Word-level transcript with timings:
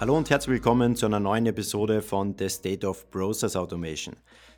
Hallo 0.00 0.16
und 0.16 0.30
herzlich 0.30 0.52
willkommen 0.52 0.94
zu 0.94 1.06
einer 1.06 1.18
neuen 1.18 1.46
Episode 1.46 2.02
von 2.02 2.36
The 2.38 2.48
State 2.48 2.86
of 2.86 3.10
Process 3.10 3.56
Automation. 3.56 4.14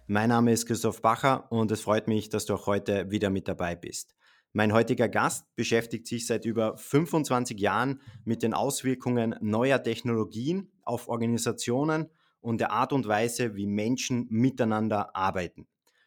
Mein 0.07 0.29
Name 0.29 0.53
ist 0.53 0.67
Christoph 0.67 1.01
Bacher 1.01 1.51
und 1.51 1.71
es 1.71 1.81
freut 1.81 2.09
mich, 2.09 2.29
dass 2.29 2.45
du 2.45 2.53
auch 2.53 2.67
heute 2.67 3.11
wieder 3.11 3.31
mit 3.31 3.49
dabei 3.49 3.75
bist. 3.75 4.15
Mein 4.53 4.75
heutiger 4.75 5.09
Gast 5.09 5.47
beschäftigt 5.57 6.07
sich 6.07 6.27
seit 6.27 6.45
über 6.45 6.77
25 6.77 7.59
Jahren 7.59 8.03
mit 8.23 8.43
den 8.43 8.53
Auswirkungen 8.53 9.35
neuer 9.41 9.83
Technologien 9.83 10.71
auf 10.83 11.09
Organisationen 11.09 12.11
und 12.43 12.61
der 12.61 12.73
Art 12.73 12.93
und 12.93 13.09
Weise, 13.09 13.57
wie 13.57 13.67
Menschen 13.67 14.27
miteinander 14.29 15.17
arbeiten. 15.17 15.67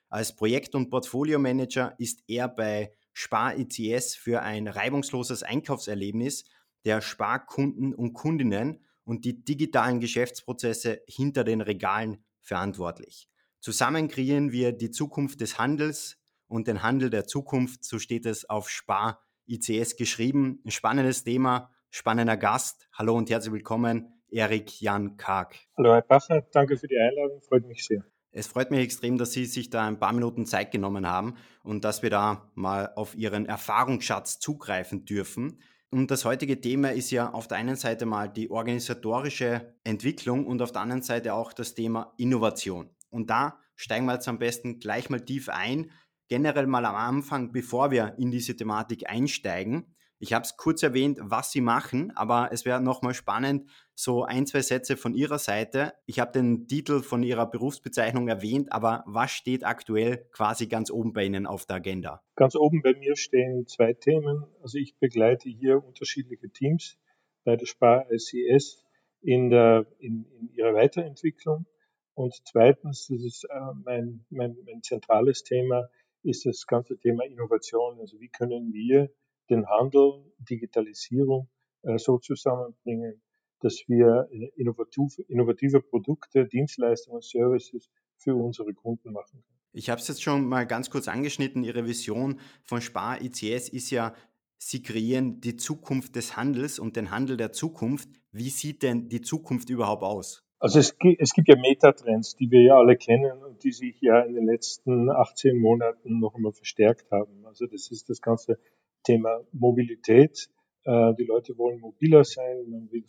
Als 0.09 0.35
Projekt- 0.35 0.75
und 0.75 0.91
Portfoliomanager 0.91 1.95
ist 1.97 2.23
er 2.27 2.47
bei 2.49 2.93
Spar 3.13 3.57
ICS 3.57 4.13
für 4.13 4.43
ein 4.43 4.67
reibungsloses 4.67 5.41
Einkaufserlebnis 5.41 6.45
der 6.85 7.01
Sparkunden 7.01 7.95
und 7.95 8.13
Kundinnen 8.13 8.85
und 9.03 9.25
die 9.25 9.43
digitalen 9.43 9.99
Geschäftsprozesse 9.99 11.01
hinter 11.07 11.43
den 11.43 11.61
Regalen 11.61 12.23
verantwortlich. 12.41 13.29
Zusammen 13.59 14.07
kreieren 14.07 14.51
wir 14.51 14.71
die 14.71 14.91
Zukunft 14.91 15.41
des 15.41 15.57
Handels 15.57 16.17
und 16.47 16.67
den 16.67 16.83
Handel 16.83 17.09
der 17.09 17.25
Zukunft, 17.25 17.83
so 17.85 17.99
steht 17.99 18.25
es 18.25 18.49
auf 18.49 18.69
Spar 18.69 19.23
ICS 19.47 19.95
geschrieben. 19.95 20.61
Ein 20.65 20.71
spannendes 20.71 21.23
Thema, 21.23 21.71
spannender 21.89 22.37
Gast. 22.37 22.87
Hallo 22.93 23.15
und 23.15 23.29
herzlich 23.29 23.53
willkommen, 23.53 24.21
Erik 24.29 24.81
Jan 24.81 25.17
Karg. 25.17 25.55
Hallo 25.77 25.93
Herr 25.93 26.01
Bacher, 26.01 26.41
danke 26.51 26.77
für 26.77 26.87
die 26.87 26.97
Einladung, 26.97 27.41
freut 27.41 27.65
mich 27.65 27.85
sehr. 27.85 28.03
Es 28.35 28.47
freut 28.47 28.71
mich 28.71 28.79
extrem, 28.79 29.19
dass 29.19 29.31
Sie 29.31 29.45
sich 29.45 29.69
da 29.69 29.85
ein 29.85 29.99
paar 29.99 30.11
Minuten 30.11 30.47
Zeit 30.47 30.71
genommen 30.71 31.07
haben 31.07 31.35
und 31.63 31.83
dass 31.85 32.01
wir 32.01 32.09
da 32.09 32.51
mal 32.55 32.91
auf 32.95 33.15
Ihren 33.15 33.45
Erfahrungsschatz 33.45 34.39
zugreifen 34.39 35.05
dürfen. 35.05 35.61
Und 35.93 36.09
das 36.09 36.25
heutige 36.25 36.59
Thema 36.59 36.91
ist 36.91 37.11
ja 37.11 37.31
auf 37.33 37.47
der 37.47 37.57
einen 37.57 37.75
Seite 37.75 38.07
mal 38.07 38.27
die 38.27 38.49
organisatorische 38.49 39.75
Entwicklung 39.83 40.47
und 40.47 40.59
auf 40.63 40.71
der 40.71 40.81
anderen 40.81 41.03
Seite 41.03 41.35
auch 41.35 41.53
das 41.53 41.75
Thema 41.75 42.15
Innovation. 42.17 42.89
Und 43.11 43.29
da 43.29 43.59
steigen 43.75 44.07
wir 44.07 44.15
jetzt 44.15 44.27
am 44.27 44.39
besten 44.39 44.79
gleich 44.79 45.11
mal 45.11 45.23
tief 45.23 45.49
ein. 45.49 45.91
Generell 46.29 46.65
mal 46.65 46.83
am 46.85 46.95
Anfang, 46.95 47.51
bevor 47.51 47.91
wir 47.91 48.15
in 48.17 48.31
diese 48.31 48.55
Thematik 48.57 49.07
einsteigen. 49.07 49.92
Ich 50.23 50.31
habe 50.31 50.43
es 50.43 50.55
kurz 50.55 50.81
erwähnt, 50.81 51.19
was 51.21 51.51
Sie 51.51 51.59
machen, 51.59 52.13
aber 52.15 52.47
es 52.53 52.63
wäre 52.63 52.79
nochmal 52.79 53.13
spannend, 53.13 53.69
so 53.93 54.23
ein, 54.23 54.45
zwei 54.45 54.61
Sätze 54.61 54.95
von 54.95 55.13
Ihrer 55.13 55.37
Seite. 55.37 55.95
Ich 56.05 56.17
habe 56.21 56.31
den 56.31 56.65
Titel 56.65 57.01
von 57.01 57.23
Ihrer 57.23 57.45
Berufsbezeichnung 57.45 58.29
erwähnt, 58.29 58.71
aber 58.71 59.03
was 59.05 59.31
steht 59.31 59.65
aktuell 59.65 60.25
quasi 60.31 60.67
ganz 60.67 60.91
oben 60.91 61.11
bei 61.11 61.25
Ihnen 61.25 61.45
auf 61.45 61.65
der 61.65 61.75
Agenda? 61.75 62.21
Ganz 62.37 62.55
oben 62.55 62.81
bei 62.81 62.93
mir 62.93 63.17
stehen 63.17 63.67
zwei 63.67 63.91
Themen. 63.91 64.45
Also 64.61 64.77
ich 64.77 64.97
begleite 64.97 65.49
hier 65.49 65.83
unterschiedliche 65.83 66.49
Teams 66.49 66.97
bei 67.43 67.57
der 67.57 67.65
Spar 67.65 68.05
ICS 68.09 68.81
in, 69.23 69.49
der, 69.49 69.85
in, 69.99 70.25
in 70.39 70.53
ihrer 70.53 70.73
Weiterentwicklung. 70.73 71.65
Und 72.13 72.33
zweitens, 72.45 73.07
das 73.07 73.21
ist 73.21 73.43
äh, 73.43 73.59
mein, 73.83 74.23
mein, 74.29 74.55
mein 74.65 74.81
zentrales 74.83 75.43
Thema, 75.43 75.89
ist 76.21 76.45
das 76.45 76.65
ganze 76.65 76.97
Thema 76.97 77.25
Innovation. 77.25 77.99
Also 77.99 78.21
wie 78.21 78.29
können 78.29 78.71
wir 78.71 79.09
den 79.49 79.67
Handel, 79.67 80.23
Digitalisierung 80.37 81.49
äh, 81.83 81.97
so 81.97 82.17
zusammenbringen, 82.17 83.21
dass 83.59 83.83
wir 83.87 84.27
äh, 84.31 84.51
innovativ, 84.55 85.19
innovative 85.27 85.81
Produkte, 85.81 86.45
Dienstleistungen, 86.45 87.21
Services 87.21 87.89
für 88.17 88.35
unsere 88.35 88.73
Kunden 88.73 89.11
machen 89.11 89.43
können. 89.43 89.59
Ich 89.73 89.89
habe 89.89 89.99
es 89.99 90.07
jetzt 90.07 90.21
schon 90.21 90.45
mal 90.47 90.67
ganz 90.67 90.89
kurz 90.89 91.07
angeschnitten. 91.07 91.63
Ihre 91.63 91.85
Vision 91.87 92.39
von 92.63 92.81
Spar 92.81 93.21
ICS 93.21 93.69
ist 93.69 93.89
ja, 93.89 94.13
Sie 94.57 94.81
kreieren 94.81 95.41
die 95.41 95.57
Zukunft 95.57 96.15
des 96.15 96.37
Handels 96.37 96.79
und 96.79 96.95
den 96.95 97.11
Handel 97.11 97.35
der 97.35 97.51
Zukunft. 97.51 98.07
Wie 98.31 98.49
sieht 98.49 98.81
denn 98.81 99.09
die 99.09 99.21
Zukunft 99.21 99.69
überhaupt 99.69 100.03
aus? 100.03 100.45
Also 100.59 100.79
es, 100.79 100.95
es 101.19 101.33
gibt 101.33 101.49
ja 101.49 101.57
Metatrends, 101.57 102.37
die 102.37 102.49
wir 102.49 102.61
ja 102.61 102.77
alle 102.77 102.95
kennen 102.95 103.43
und 103.43 103.61
die 103.65 103.73
sich 103.73 103.99
ja 103.99 104.21
in 104.21 104.35
den 104.35 104.45
letzten 104.45 105.09
18 105.09 105.59
Monaten 105.59 106.19
noch 106.19 106.35
einmal 106.35 106.53
verstärkt 106.53 107.11
haben. 107.11 107.45
Also 107.45 107.65
das 107.65 107.91
ist 107.91 108.09
das 108.09 108.21
ganze 108.21 108.57
Thema 109.03 109.41
Mobilität. 109.51 110.49
Äh, 110.85 111.13
die 111.15 111.23
Leute 111.23 111.57
wollen 111.57 111.79
mobiler 111.79 112.23
sein, 112.23 112.69
man 112.69 112.91
will 112.91 113.03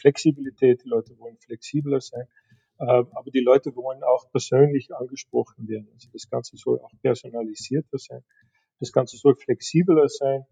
Flexibilität, 0.00 0.82
die 0.84 0.88
Leute 0.88 1.18
wollen 1.18 1.36
flexibler 1.38 2.00
sein. 2.00 2.26
Äh, 2.78 2.84
aber 2.84 3.30
die 3.32 3.40
Leute 3.40 3.74
wollen 3.76 4.02
auch 4.02 4.30
persönlich 4.30 4.94
angesprochen 4.94 5.68
werden. 5.68 5.88
Also 5.94 6.08
das 6.12 6.28
Ganze 6.28 6.56
soll 6.56 6.80
auch 6.80 6.90
personalisierter 7.02 7.98
sein. 7.98 8.24
Das 8.80 8.92
Ganze 8.92 9.16
soll 9.16 9.36
flexibler 9.36 10.08
sein. 10.08 10.44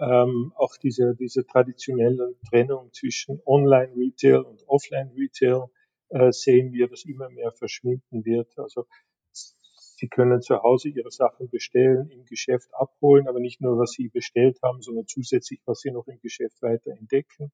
Ähm, 0.00 0.52
auch 0.56 0.76
diese, 0.76 1.14
diese 1.16 1.44
traditionelle 1.44 2.34
Trennung 2.48 2.92
zwischen 2.92 3.40
Online-Retail 3.46 4.42
und 4.42 4.62
Offline-Retail 4.68 5.66
äh, 6.10 6.32
sehen 6.32 6.72
wir, 6.72 6.88
dass 6.88 7.04
immer 7.04 7.28
mehr 7.30 7.52
verschwinden 7.52 8.24
wird. 8.24 8.58
Also 8.58 8.86
Sie 9.98 10.06
können 10.06 10.40
zu 10.40 10.62
Hause 10.62 10.90
Ihre 10.90 11.10
Sachen 11.10 11.48
bestellen, 11.48 12.08
im 12.10 12.24
Geschäft 12.24 12.72
abholen, 12.72 13.26
aber 13.26 13.40
nicht 13.40 13.60
nur, 13.60 13.78
was 13.78 13.90
Sie 13.90 14.08
bestellt 14.08 14.56
haben, 14.62 14.80
sondern 14.80 15.08
zusätzlich, 15.08 15.60
was 15.64 15.80
Sie 15.80 15.90
noch 15.90 16.06
im 16.06 16.20
Geschäft 16.20 16.62
weiter 16.62 16.92
entdecken. 16.92 17.50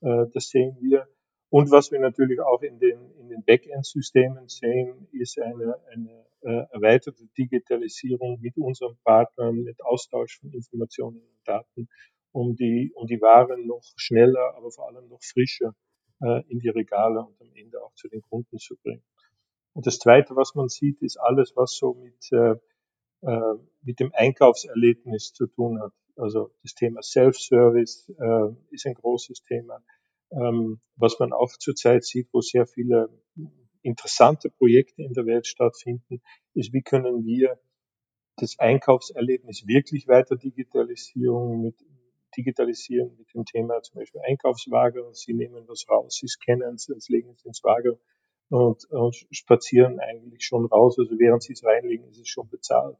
Äh, 0.00 0.26
das 0.32 0.48
sehen 0.48 0.76
wir. 0.80 1.08
Und 1.50 1.72
was 1.72 1.90
wir 1.90 1.98
natürlich 1.98 2.38
auch 2.40 2.62
in 2.62 2.78
den, 2.78 3.10
in 3.16 3.28
den 3.28 3.42
Backend-Systemen 3.42 4.46
sehen, 4.46 5.08
ist 5.10 5.40
eine, 5.40 5.76
eine 5.92 6.24
äh, 6.42 6.66
erweiterte 6.72 7.26
Digitalisierung 7.36 8.38
mit 8.40 8.56
unseren 8.58 8.96
Partnern, 9.02 9.64
mit 9.64 9.84
Austausch 9.84 10.38
von 10.38 10.52
Informationen 10.52 11.16
und 11.16 11.48
Daten, 11.48 11.88
um 12.30 12.54
die, 12.54 12.92
um 12.94 13.08
die 13.08 13.20
Waren 13.20 13.66
noch 13.66 13.82
schneller, 13.96 14.54
aber 14.56 14.70
vor 14.70 14.86
allem 14.86 15.08
noch 15.08 15.22
frischer 15.24 15.74
äh, 16.22 16.42
in 16.48 16.60
die 16.60 16.68
Regale 16.68 17.18
und 17.18 17.40
am 17.40 17.50
Ende 17.56 17.82
auch 17.82 17.94
zu 17.94 18.06
den 18.06 18.22
Kunden 18.22 18.58
zu 18.58 18.76
bringen. 18.76 19.02
Und 19.74 19.86
das 19.86 19.98
Zweite, 19.98 20.34
was 20.36 20.54
man 20.54 20.68
sieht, 20.68 21.02
ist 21.02 21.18
alles, 21.18 21.52
was 21.56 21.76
so 21.76 21.94
mit, 21.94 22.32
äh, 22.32 22.56
äh, 23.22 23.54
mit 23.82 24.00
dem 24.00 24.12
Einkaufserlebnis 24.14 25.32
zu 25.32 25.46
tun 25.46 25.80
hat. 25.80 25.92
Also 26.16 26.50
das 26.62 26.74
Thema 26.74 27.02
Self-Service 27.02 28.12
äh, 28.18 28.54
ist 28.70 28.86
ein 28.86 28.94
großes 28.94 29.42
Thema. 29.44 29.82
Ähm, 30.30 30.80
was 30.96 31.18
man 31.18 31.32
auch 31.32 31.50
zurzeit 31.58 32.04
sieht, 32.04 32.28
wo 32.32 32.40
sehr 32.40 32.66
viele 32.66 33.08
interessante 33.82 34.50
Projekte 34.50 35.02
in 35.02 35.12
der 35.14 35.26
Welt 35.26 35.46
stattfinden, 35.46 36.20
ist, 36.54 36.72
wie 36.72 36.82
können 36.82 37.24
wir 37.24 37.58
das 38.36 38.58
Einkaufserlebnis 38.58 39.66
wirklich 39.66 40.06
weiter 40.08 40.36
digitalisieren 40.36 41.62
mit, 41.62 41.76
digitalisieren 42.36 43.16
mit 43.16 43.32
dem 43.34 43.44
Thema 43.44 43.80
zum 43.82 44.00
Beispiel 44.00 44.20
Einkaufswagen. 44.20 45.14
Sie 45.14 45.34
nehmen 45.34 45.66
was 45.66 45.88
raus, 45.88 46.18
Sie 46.20 46.28
scannen 46.28 46.74
es, 46.74 47.08
legen 47.08 47.30
es 47.30 47.44
ins 47.44 47.62
Wagen 47.64 47.98
und, 48.50 48.84
und 48.90 49.26
spazieren 49.30 49.98
eigentlich 50.00 50.44
schon 50.44 50.66
raus. 50.66 50.98
Also 50.98 51.18
während 51.18 51.42
sie 51.42 51.52
es 51.52 51.64
reinlegen, 51.64 52.08
ist 52.08 52.20
es 52.20 52.28
schon 52.28 52.48
bezahlt. 52.48 52.96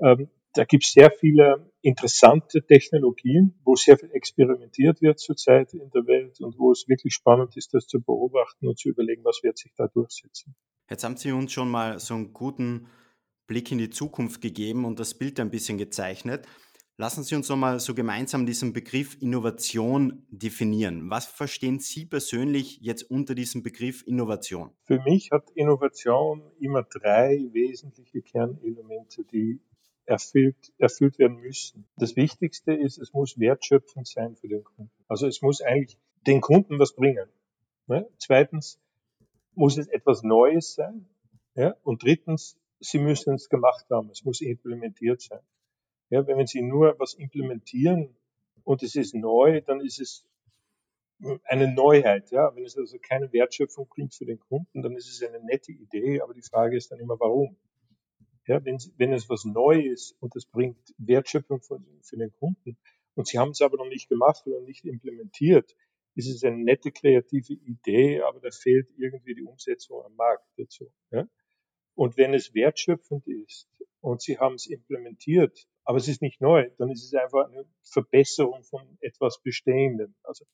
Ähm, 0.00 0.28
da 0.54 0.64
gibt 0.64 0.84
es 0.84 0.92
sehr 0.92 1.10
viele 1.10 1.70
interessante 1.82 2.64
Technologien, 2.64 3.54
wo 3.64 3.76
sehr 3.76 3.98
viel 3.98 4.10
experimentiert 4.12 5.00
wird 5.02 5.18
zurzeit 5.18 5.74
in 5.74 5.90
der 5.90 6.06
Welt 6.06 6.40
und 6.40 6.58
wo 6.58 6.72
es 6.72 6.88
wirklich 6.88 7.14
spannend 7.14 7.56
ist, 7.56 7.74
das 7.74 7.86
zu 7.86 8.00
beobachten 8.00 8.66
und 8.66 8.78
zu 8.78 8.88
überlegen, 8.88 9.24
was 9.24 9.40
wird 9.42 9.58
sich 9.58 9.72
da 9.76 9.86
durchsetzen. 9.88 10.54
Jetzt 10.90 11.04
haben 11.04 11.16
Sie 11.16 11.32
uns 11.32 11.52
schon 11.52 11.70
mal 11.70 12.00
so 12.00 12.14
einen 12.14 12.32
guten 12.32 12.88
Blick 13.46 13.70
in 13.70 13.78
die 13.78 13.90
Zukunft 13.90 14.40
gegeben 14.40 14.84
und 14.84 14.98
das 14.98 15.14
Bild 15.14 15.38
ein 15.38 15.50
bisschen 15.50 15.78
gezeichnet. 15.78 16.46
Lassen 17.00 17.22
Sie 17.22 17.36
uns 17.36 17.48
nochmal 17.48 17.78
so 17.78 17.94
gemeinsam 17.94 18.44
diesen 18.44 18.72
Begriff 18.72 19.22
Innovation 19.22 20.26
definieren. 20.30 21.08
Was 21.10 21.26
verstehen 21.26 21.78
Sie 21.78 22.04
persönlich 22.04 22.80
jetzt 22.80 23.08
unter 23.08 23.36
diesem 23.36 23.62
Begriff 23.62 24.04
Innovation? 24.04 24.72
Für 24.82 25.00
mich 25.02 25.30
hat 25.30 25.48
Innovation 25.54 26.42
immer 26.58 26.82
drei 26.82 27.46
wesentliche 27.52 28.20
Kernelemente, 28.20 29.22
die 29.22 29.60
erfüllt, 30.06 30.72
erfüllt 30.78 31.20
werden 31.20 31.36
müssen. 31.36 31.86
Das 31.98 32.16
Wichtigste 32.16 32.72
ist, 32.72 32.98
es 32.98 33.12
muss 33.12 33.38
wertschöpfend 33.38 34.08
sein 34.08 34.34
für 34.34 34.48
den 34.48 34.64
Kunden. 34.64 34.90
Also 35.06 35.28
es 35.28 35.40
muss 35.40 35.62
eigentlich 35.62 35.96
den 36.26 36.40
Kunden 36.40 36.80
was 36.80 36.96
bringen. 36.96 37.28
Ne? 37.86 38.08
Zweitens 38.18 38.80
muss 39.54 39.78
es 39.78 39.86
etwas 39.86 40.24
Neues 40.24 40.74
sein. 40.74 41.06
Ja? 41.54 41.76
Und 41.84 42.02
drittens, 42.02 42.58
Sie 42.80 42.98
müssen 42.98 43.34
es 43.34 43.48
gemacht 43.48 43.86
haben. 43.88 44.10
Es 44.10 44.24
muss 44.24 44.40
implementiert 44.40 45.20
sein. 45.20 45.42
Ja, 46.10 46.26
wenn 46.26 46.46
Sie 46.46 46.62
nur 46.62 46.98
was 46.98 47.14
implementieren 47.14 48.16
und 48.64 48.82
es 48.82 48.94
ist 48.94 49.14
neu, 49.14 49.60
dann 49.60 49.80
ist 49.80 50.00
es 50.00 50.24
eine 51.44 51.72
Neuheit. 51.72 52.30
Ja, 52.30 52.54
wenn 52.54 52.64
es 52.64 52.76
also 52.76 52.98
keine 52.98 53.32
Wertschöpfung 53.32 53.88
bringt 53.88 54.14
für 54.14 54.24
den 54.24 54.38
Kunden, 54.38 54.82
dann 54.82 54.94
ist 54.94 55.08
es 55.08 55.22
eine 55.22 55.44
nette 55.44 55.72
Idee, 55.72 56.20
aber 56.20 56.34
die 56.34 56.42
Frage 56.42 56.76
ist 56.76 56.90
dann 56.90 57.00
immer, 57.00 57.18
warum? 57.18 57.56
Ja, 58.46 58.64
wenn, 58.64 58.78
wenn 58.96 59.12
es 59.12 59.28
was 59.28 59.44
Neues 59.44 60.16
und 60.20 60.34
es 60.34 60.46
bringt 60.46 60.78
Wertschöpfung 60.96 61.60
für, 61.60 61.82
für 62.02 62.16
den 62.16 62.32
Kunden 62.32 62.78
und 63.14 63.26
Sie 63.26 63.38
haben 63.38 63.50
es 63.50 63.60
aber 63.60 63.76
noch 63.76 63.88
nicht 63.88 64.08
gemacht 64.08 64.46
oder 64.46 64.60
nicht 64.60 64.86
implementiert, 64.86 65.76
ist 66.14 66.28
es 66.28 66.42
eine 66.42 66.56
nette 66.56 66.90
kreative 66.90 67.52
Idee, 67.52 68.22
aber 68.22 68.40
da 68.40 68.50
fehlt 68.50 68.88
irgendwie 68.96 69.34
die 69.34 69.44
Umsetzung 69.44 70.02
am 70.02 70.16
Markt 70.16 70.46
dazu. 70.56 70.90
Ja? 71.10 71.28
Und 71.94 72.16
wenn 72.16 72.32
es 72.32 72.54
wertschöpfend 72.54 73.26
ist 73.26 73.68
und 74.00 74.22
Sie 74.22 74.38
haben 74.38 74.54
es 74.54 74.66
implementiert, 74.66 75.68
aber 75.88 75.96
es 75.96 76.06
ist 76.06 76.20
nicht 76.20 76.42
neu, 76.42 76.68
dann 76.76 76.90
ist 76.90 77.02
es 77.02 77.14
einfach 77.14 77.48
eine 77.48 77.64
Verbesserung 77.82 78.62
von 78.62 78.98
etwas 79.00 79.40
Bestehendem. 79.42 80.14
Also, 80.22 80.44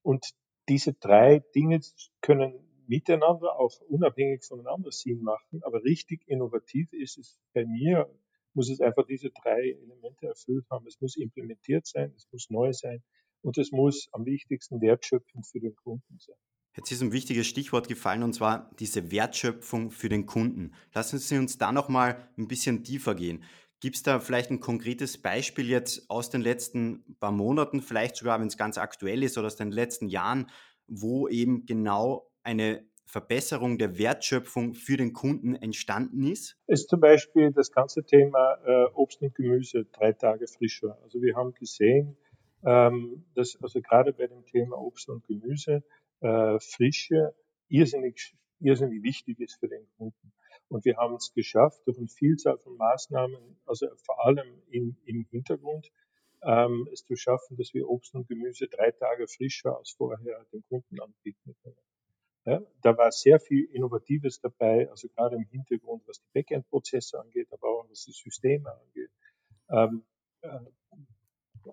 und 0.00 0.24
diese 0.70 0.94
drei 0.94 1.40
Dinge 1.54 1.80
können 2.22 2.54
miteinander 2.86 3.58
auch 3.58 3.78
unabhängig 3.88 4.42
voneinander 4.42 4.90
Sinn 4.90 5.20
machen, 5.22 5.60
aber 5.64 5.84
richtig 5.84 6.26
innovativ 6.26 6.90
ist 6.94 7.18
es 7.18 7.36
bei 7.52 7.66
mir, 7.66 8.08
muss 8.54 8.70
es 8.70 8.80
einfach 8.80 9.04
diese 9.06 9.28
drei 9.28 9.60
Elemente 9.82 10.28
erfüllt 10.28 10.64
haben. 10.70 10.86
Es 10.86 10.98
muss 11.02 11.14
implementiert 11.18 11.86
sein, 11.86 12.14
es 12.16 12.26
muss 12.32 12.48
neu 12.48 12.72
sein 12.72 13.02
und 13.42 13.58
es 13.58 13.72
muss 13.72 14.08
am 14.12 14.24
wichtigsten 14.24 14.80
wertschöpfend 14.80 15.46
für 15.46 15.60
den 15.60 15.76
Kunden 15.76 16.18
sein. 16.18 16.36
Jetzt 16.74 16.90
ist 16.90 17.02
ein 17.02 17.12
wichtiges 17.12 17.46
Stichwort 17.46 17.86
gefallen 17.86 18.22
und 18.22 18.32
zwar 18.32 18.70
diese 18.78 19.10
Wertschöpfung 19.10 19.90
für 19.90 20.08
den 20.08 20.24
Kunden. 20.24 20.72
Lassen 20.94 21.18
Sie 21.18 21.36
uns 21.36 21.58
da 21.58 21.70
nochmal 21.70 22.30
ein 22.38 22.48
bisschen 22.48 22.82
tiefer 22.82 23.14
gehen. 23.14 23.44
Gibt 23.80 23.96
es 23.96 24.02
da 24.02 24.20
vielleicht 24.20 24.50
ein 24.50 24.60
konkretes 24.60 25.16
Beispiel 25.16 25.68
jetzt 25.68 26.10
aus 26.10 26.28
den 26.28 26.42
letzten 26.42 27.16
paar 27.18 27.32
Monaten, 27.32 27.80
vielleicht 27.80 28.16
sogar, 28.16 28.38
wenn 28.38 28.48
es 28.48 28.58
ganz 28.58 28.76
aktuell 28.76 29.22
ist 29.22 29.38
oder 29.38 29.46
aus 29.46 29.56
den 29.56 29.72
letzten 29.72 30.06
Jahren, 30.08 30.50
wo 30.86 31.28
eben 31.28 31.64
genau 31.64 32.30
eine 32.42 32.84
Verbesserung 33.06 33.78
der 33.78 33.98
Wertschöpfung 33.98 34.74
für 34.74 34.96
den 34.96 35.12
Kunden 35.12 35.54
entstanden 35.56 36.24
ist? 36.24 36.56
Ist 36.66 36.88
zum 36.88 37.00
Beispiel 37.00 37.52
das 37.52 37.72
ganze 37.72 38.04
Thema 38.04 38.58
äh, 38.64 38.84
Obst 38.94 39.20
und 39.22 39.34
Gemüse 39.34 39.86
drei 39.86 40.12
Tage 40.12 40.46
frischer. 40.46 40.98
Also 41.02 41.20
wir 41.20 41.34
haben 41.34 41.54
gesehen, 41.54 42.16
ähm, 42.64 43.24
dass 43.34 43.58
also 43.62 43.80
gerade 43.80 44.12
bei 44.12 44.26
dem 44.26 44.44
Thema 44.44 44.78
Obst 44.78 45.08
und 45.08 45.26
Gemüse 45.26 45.82
äh, 46.20 46.58
Frische 46.60 47.34
irrsinnig, 47.68 48.36
irrsinnig 48.60 49.02
wichtig 49.02 49.40
ist 49.40 49.58
für 49.58 49.68
den 49.68 49.86
Kunden. 49.96 50.32
Und 50.70 50.84
wir 50.84 50.96
haben 50.96 51.16
es 51.16 51.32
geschafft, 51.34 51.80
durch 51.86 51.98
eine 51.98 52.06
Vielzahl 52.06 52.56
von 52.58 52.76
Maßnahmen, 52.76 53.60
also 53.66 53.88
vor 54.04 54.24
allem 54.24 54.62
im, 54.70 54.96
im 55.04 55.26
Hintergrund, 55.30 55.90
ähm, 56.42 56.88
es 56.92 57.04
zu 57.04 57.16
schaffen, 57.16 57.56
dass 57.56 57.74
wir 57.74 57.88
Obst 57.88 58.14
und 58.14 58.28
Gemüse 58.28 58.68
drei 58.68 58.92
Tage 58.92 59.26
frischer 59.26 59.76
als 59.76 59.90
vorher 59.90 60.46
den 60.52 60.62
Kunden 60.68 61.00
anbieten 61.00 61.56
können. 61.62 61.76
Ja, 62.46 62.62
da 62.82 62.96
war 62.96 63.10
sehr 63.10 63.40
viel 63.40 63.64
Innovatives 63.64 64.40
dabei, 64.40 64.88
also 64.88 65.08
gerade 65.08 65.36
im 65.36 65.44
Hintergrund, 65.44 66.06
was 66.06 66.20
die 66.20 66.28
Backend-Prozesse 66.32 67.20
angeht, 67.20 67.48
aber 67.52 67.68
auch 67.68 67.90
was 67.90 68.04
die 68.04 68.12
Systeme 68.12 68.72
angeht. 68.72 69.10
Ähm, 69.70 70.04
äh, 70.40 70.60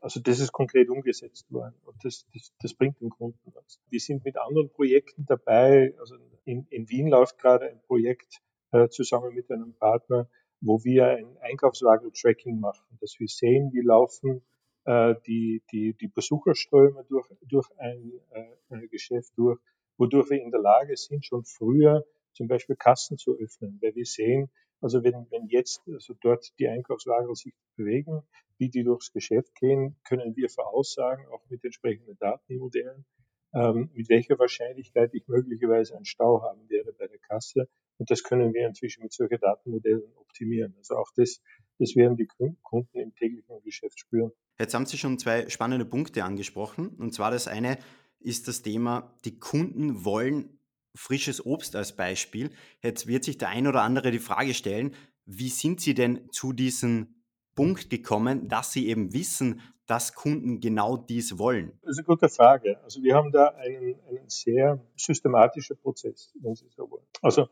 also 0.02 0.20
das 0.20 0.40
ist 0.40 0.52
konkret 0.52 0.90
umgesetzt 0.90 1.50
worden 1.52 1.76
und 1.86 2.04
das, 2.04 2.26
das, 2.34 2.52
das 2.60 2.74
bringt 2.74 3.00
dem 3.00 3.10
Kunden 3.10 3.54
was. 3.54 3.80
Wir 3.90 4.00
sind 4.00 4.26
mit 4.26 4.38
anderen 4.38 4.70
Projekten 4.70 5.26
dabei. 5.26 5.94
Also 6.00 6.18
in, 6.44 6.68
in 6.70 6.90
Wien 6.90 7.08
läuft 7.08 7.38
gerade 7.38 7.70
ein 7.70 7.82
Projekt 7.84 8.42
zusammen 8.90 9.34
mit 9.34 9.50
einem 9.52 9.74
Partner, 9.74 10.28
wo 10.62 10.84
wir 10.84 11.08
ein 11.08 11.38
Einkaufswagen-Tracking 11.42 12.60
machen, 12.60 12.98
dass 13.00 13.20
wir 13.20 13.28
sehen, 13.28 13.72
wie 13.74 13.82
laufen 13.82 14.42
äh, 14.86 15.16
die, 15.26 15.62
die, 15.72 15.94
die 15.94 16.08
Besucherströme 16.08 17.06
durch, 17.10 17.28
durch 17.42 17.70
ein, 17.78 18.14
äh, 18.32 18.46
ein 18.70 18.88
Geschäft 18.90 19.34
durch, 19.36 19.60
wodurch 19.98 20.30
wir 20.30 20.42
in 20.42 20.52
der 20.52 20.62
Lage 20.62 20.96
sind, 20.96 21.26
schon 21.26 21.44
früher 21.44 22.06
zum 22.34 22.48
Beispiel 22.48 22.76
Kassen 22.76 23.18
zu 23.18 23.38
öffnen, 23.38 23.80
weil 23.82 23.96
wir 23.96 24.06
sehen, 24.06 24.50
also 24.80 25.04
wenn, 25.04 25.28
wenn 25.32 25.48
jetzt 25.48 25.82
also 25.88 26.14
dort 26.22 26.54
die 26.60 26.68
Einkaufswagen 26.68 27.34
sich 27.36 27.54
bewegen, 27.76 28.24
wie 28.60 28.70
die 28.70 28.84
durchs 28.84 29.12
Geschäft 29.12 29.56
gehen, 29.56 29.96
können 30.04 30.36
wir 30.36 30.50
voraussagen, 30.50 31.26
auch 31.28 31.44
mit 31.50 31.64
entsprechenden 31.64 32.18
Datenmodellen, 32.20 33.06
ähm, 33.54 33.90
mit 33.94 34.10
welcher 34.10 34.38
Wahrscheinlichkeit 34.40 35.14
ich 35.14 35.28
möglicherweise 35.28 35.96
einen 35.96 36.06
Stau 36.06 36.42
haben 36.44 36.70
werde 36.70 36.94
bei 36.94 37.08
der 37.08 37.20
Kasse. 37.20 37.68
Und 37.98 38.12
das 38.12 38.24
können 38.24 38.54
wir 38.54 38.68
inzwischen 38.68 39.04
mit 39.04 39.14
solchen 39.14 39.40
Datenmodellen 39.40 40.04
optimieren. 40.16 40.76
Also 40.78 40.96
auch 40.96 41.10
das, 41.16 41.42
das 41.80 41.96
werden 41.96 42.16
die 42.18 42.28
Kunden 42.28 43.00
im 43.00 43.14
täglichen 43.16 43.62
Geschäft 43.64 44.00
spüren. 44.00 44.32
Jetzt 44.60 44.74
haben 44.74 44.86
Sie 44.86 44.98
schon 44.98 45.20
zwei 45.20 45.50
spannende 45.50 45.86
Punkte 45.86 46.24
angesprochen. 46.24 46.90
Und 46.90 47.14
zwar 47.14 47.32
das 47.32 47.48
eine 47.48 47.78
ist 48.20 48.48
das 48.48 48.62
Thema, 48.62 49.16
die 49.26 49.40
Kunden 49.40 50.04
wollen 50.04 50.60
frisches 50.96 51.46
Obst 51.46 51.76
als 51.76 51.96
Beispiel. 51.96 52.50
Jetzt 52.82 53.08
wird 53.08 53.24
sich 53.24 53.38
der 53.38 53.50
ein 53.50 53.68
oder 53.68 53.84
andere 53.84 54.12
die 54.12 54.20
Frage 54.20 54.54
stellen, 54.54 54.96
wie 55.26 55.50
sind 55.50 55.82
Sie 55.82 55.94
denn 55.94 56.30
zu 56.32 56.54
diesem 56.54 57.24
Punkt 57.56 57.90
gekommen, 57.90 58.48
dass 58.48 58.72
Sie 58.72 58.88
eben 58.88 59.14
wissen, 59.14 59.62
dass 59.86 60.14
Kunden 60.14 60.60
genau 60.60 60.98
dies 60.98 61.38
wollen? 61.38 61.72
Das 61.82 61.92
ist 61.92 61.98
eine 62.00 62.06
gute 62.06 62.30
Frage. 62.30 62.82
Also 62.84 63.02
wir 63.04 63.16
haben 63.16 63.32
da 63.32 63.48
einen, 63.50 64.00
einen 64.08 64.30
sehr 64.30 64.80
systematischen 64.96 65.78
Prozess, 65.78 66.34
wenn 66.42 66.56
Sie 66.56 66.68
so 66.70 66.90
wollen. 66.90 67.06
Also 67.22 67.48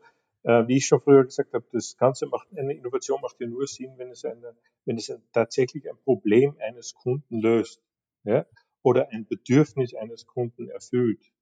wie 0.46 0.76
ich 0.76 0.86
schon 0.86 1.00
früher 1.00 1.24
gesagt 1.24 1.52
habe, 1.54 1.66
das 1.72 1.96
Ganze 1.96 2.26
macht, 2.26 2.48
eine 2.56 2.72
Innovation 2.72 3.20
macht 3.20 3.40
ja 3.40 3.48
nur 3.48 3.66
Sinn, 3.66 3.94
wenn 3.96 4.10
es, 4.10 4.24
eine, 4.24 4.56
wenn 4.84 4.96
es 4.96 5.12
tatsächlich 5.32 5.90
ein 5.90 5.96
Problem 6.04 6.56
eines 6.60 6.94
Kunden 6.94 7.40
löst 7.40 7.82
ja, 8.22 8.46
oder 8.82 9.08
ein 9.10 9.26
Bedürfnis 9.26 9.94
eines 9.94 10.26
Kunden 10.26 10.68
erfüllt. 10.68 11.32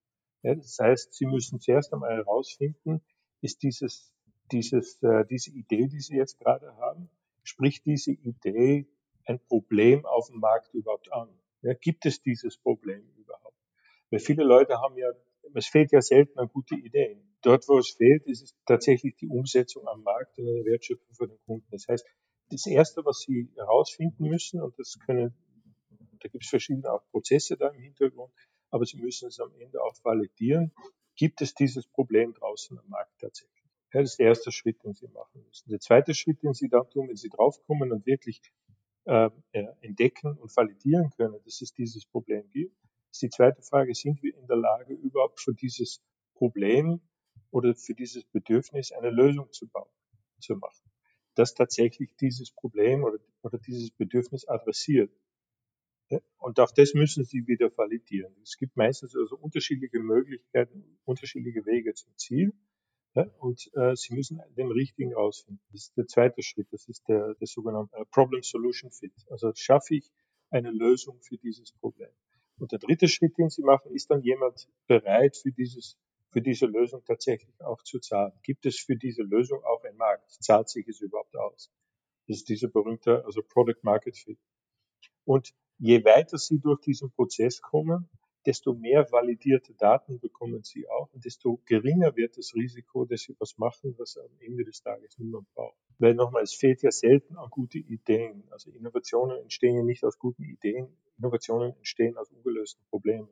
Ja, 0.42 0.54
das 0.54 0.78
heißt, 0.78 1.12
Sie 1.12 1.26
müssen 1.26 1.60
zuerst 1.60 1.92
einmal 1.92 2.16
herausfinden, 2.16 3.02
ist 3.42 3.62
dieses, 3.62 4.12
dieses, 4.52 5.02
äh, 5.02 5.24
diese 5.26 5.50
Idee, 5.50 5.86
die 5.86 6.00
Sie 6.00 6.16
jetzt 6.16 6.38
gerade 6.38 6.74
haben, 6.76 7.10
spricht 7.42 7.84
diese 7.86 8.12
Idee 8.12 8.86
ein 9.26 9.38
Problem 9.38 10.04
auf 10.06 10.28
dem 10.28 10.40
Markt 10.40 10.72
überhaupt 10.74 11.12
an? 11.12 11.28
Ja, 11.62 11.74
gibt 11.74 12.06
es 12.06 12.22
dieses 12.22 12.56
Problem 12.56 13.02
überhaupt? 13.16 13.58
Weil 14.10 14.20
viele 14.20 14.44
Leute 14.44 14.80
haben 14.80 14.96
ja, 14.96 15.10
es 15.54 15.66
fehlt 15.66 15.92
ja 15.92 16.00
selten 16.00 16.38
an 16.38 16.48
gute 16.48 16.74
Ideen. 16.74 17.22
Dort, 17.44 17.68
wo 17.68 17.78
es 17.78 17.90
fehlt, 17.90 18.24
ist 18.24 18.42
es 18.42 18.54
tatsächlich 18.64 19.16
die 19.16 19.28
Umsetzung 19.28 19.86
am 19.86 20.02
Markt 20.02 20.38
und 20.38 20.48
eine 20.48 20.64
Wertschöpfung 20.64 21.14
für 21.14 21.28
den 21.28 21.38
Kunden. 21.44 21.66
Das 21.70 21.86
heißt, 21.86 22.06
das 22.50 22.66
Erste, 22.66 23.04
was 23.04 23.20
Sie 23.20 23.50
herausfinden 23.54 24.24
müssen, 24.24 24.62
und 24.62 24.78
das 24.78 24.98
können, 25.04 25.34
da 26.20 26.28
gibt 26.28 26.44
es 26.44 26.48
verschiedene 26.48 26.90
auch 26.90 27.06
Prozesse 27.10 27.58
da 27.58 27.68
im 27.68 27.82
Hintergrund, 27.82 28.32
aber 28.70 28.86
Sie 28.86 28.96
müssen 28.96 29.28
es 29.28 29.40
am 29.40 29.52
Ende 29.58 29.82
auch 29.82 29.94
validieren. 30.02 30.72
Gibt 31.16 31.42
es 31.42 31.54
dieses 31.54 31.86
Problem 31.86 32.32
draußen 32.32 32.78
am 32.78 32.88
Markt 32.88 33.20
tatsächlich? 33.20 33.64
Das 33.92 34.12
ist 34.12 34.18
der 34.18 34.28
erste 34.28 34.50
Schritt, 34.50 34.82
den 34.82 34.94
Sie 34.94 35.08
machen 35.08 35.44
müssen. 35.46 35.68
Der 35.68 35.80
zweite 35.80 36.14
Schritt, 36.14 36.42
den 36.42 36.54
Sie 36.54 36.70
dann 36.70 36.88
tun, 36.88 37.08
wenn 37.08 37.16
Sie 37.16 37.28
draufkommen 37.28 37.92
und 37.92 38.06
wirklich 38.06 38.40
äh, 39.04 39.28
entdecken 39.82 40.38
und 40.38 40.56
validieren 40.56 41.10
können, 41.10 41.38
dass 41.44 41.60
es 41.60 41.74
dieses 41.74 42.06
Problem 42.06 42.48
gibt, 42.50 42.74
ist 43.12 43.20
die 43.20 43.28
zweite 43.28 43.60
Frage, 43.60 43.94
sind 43.94 44.22
wir 44.22 44.34
in 44.34 44.46
der 44.46 44.56
Lage, 44.56 44.94
überhaupt 44.94 45.40
für 45.40 45.52
dieses 45.52 46.02
Problem 46.34 47.02
oder 47.54 47.76
für 47.76 47.94
dieses 47.94 48.24
Bedürfnis 48.24 48.90
eine 48.90 49.10
Lösung 49.10 49.50
zu 49.52 49.68
bauen, 49.68 49.88
zu 50.40 50.56
machen, 50.56 50.90
dass 51.36 51.54
tatsächlich 51.54 52.10
dieses 52.16 52.50
Problem 52.50 53.04
oder, 53.04 53.18
oder 53.42 53.58
dieses 53.58 53.92
Bedürfnis 53.92 54.46
adressiert. 54.48 55.12
Und 56.38 56.58
auch 56.58 56.72
das 56.72 56.94
müssen 56.94 57.24
Sie 57.24 57.46
wieder 57.46 57.70
validieren. 57.78 58.34
Es 58.42 58.56
gibt 58.58 58.76
meistens 58.76 59.16
also 59.16 59.36
unterschiedliche 59.36 60.00
Möglichkeiten, 60.00 60.98
unterschiedliche 61.04 61.64
Wege 61.64 61.94
zum 61.94 62.12
Ziel. 62.16 62.52
Und 63.38 63.70
äh, 63.74 63.94
Sie 63.94 64.14
müssen 64.14 64.42
den 64.56 64.72
richtigen 64.72 65.14
rausfinden. 65.14 65.62
Das 65.70 65.82
ist 65.82 65.96
der 65.96 66.08
zweite 66.08 66.42
Schritt. 66.42 66.66
Das 66.72 66.88
ist 66.88 67.08
der, 67.08 67.34
der 67.34 67.46
sogenannte 67.46 67.96
äh, 67.96 68.04
Problem 68.06 68.42
Solution 68.42 68.90
Fit. 68.90 69.14
Also 69.30 69.52
schaffe 69.54 69.94
ich 69.94 70.10
eine 70.50 70.72
Lösung 70.72 71.20
für 71.22 71.38
dieses 71.38 71.72
Problem. 71.72 72.10
Und 72.58 72.72
der 72.72 72.80
dritte 72.80 73.06
Schritt, 73.06 73.38
den 73.38 73.48
Sie 73.48 73.62
machen, 73.62 73.92
ist 73.92 74.10
dann 74.10 74.22
jemand 74.22 74.68
bereit 74.88 75.36
für 75.36 75.52
dieses 75.52 75.96
für 76.34 76.42
diese 76.42 76.66
Lösung 76.66 77.04
tatsächlich 77.04 77.54
auch 77.62 77.80
zu 77.84 78.00
zahlen. 78.00 78.32
Gibt 78.42 78.66
es 78.66 78.80
für 78.80 78.96
diese 78.96 79.22
Lösung 79.22 79.62
auch 79.62 79.84
einen 79.84 79.96
Markt? 79.96 80.32
Zahlt 80.42 80.68
sich 80.68 80.88
es 80.88 81.00
überhaupt 81.00 81.36
aus? 81.36 81.70
Das 82.26 82.38
ist 82.38 82.48
dieser 82.48 82.66
berühmte, 82.66 83.24
also 83.24 83.40
Product 83.40 83.78
Market 83.82 84.16
Fit. 84.16 84.38
Und 85.24 85.54
je 85.78 86.04
weiter 86.04 86.36
Sie 86.36 86.58
durch 86.58 86.80
diesen 86.80 87.12
Prozess 87.12 87.62
kommen, 87.62 88.08
desto 88.46 88.74
mehr 88.74 89.06
validierte 89.12 89.74
Daten 89.74 90.18
bekommen 90.18 90.64
Sie 90.64 90.88
auch 90.88 91.08
und 91.12 91.24
desto 91.24 91.60
geringer 91.66 92.16
wird 92.16 92.36
das 92.36 92.52
Risiko, 92.56 93.04
dass 93.04 93.22
Sie 93.22 93.36
was 93.38 93.56
machen, 93.56 93.94
was 93.96 94.16
am 94.16 94.36
Ende 94.40 94.64
des 94.64 94.82
Tages 94.82 95.16
niemand 95.18 95.46
braucht. 95.54 95.78
Weil 96.00 96.14
nochmal, 96.14 96.42
es 96.42 96.54
fehlt 96.54 96.82
ja 96.82 96.90
selten 96.90 97.36
an 97.36 97.48
gute 97.48 97.78
Ideen. 97.78 98.42
Also 98.50 98.72
Innovationen 98.72 99.38
entstehen 99.38 99.76
ja 99.76 99.84
nicht 99.84 100.02
aus 100.02 100.18
guten 100.18 100.42
Ideen, 100.42 100.88
Innovationen 101.16 101.76
entstehen 101.76 102.18
aus 102.18 102.28
ungelösten 102.32 102.84
Problemen. 102.90 103.28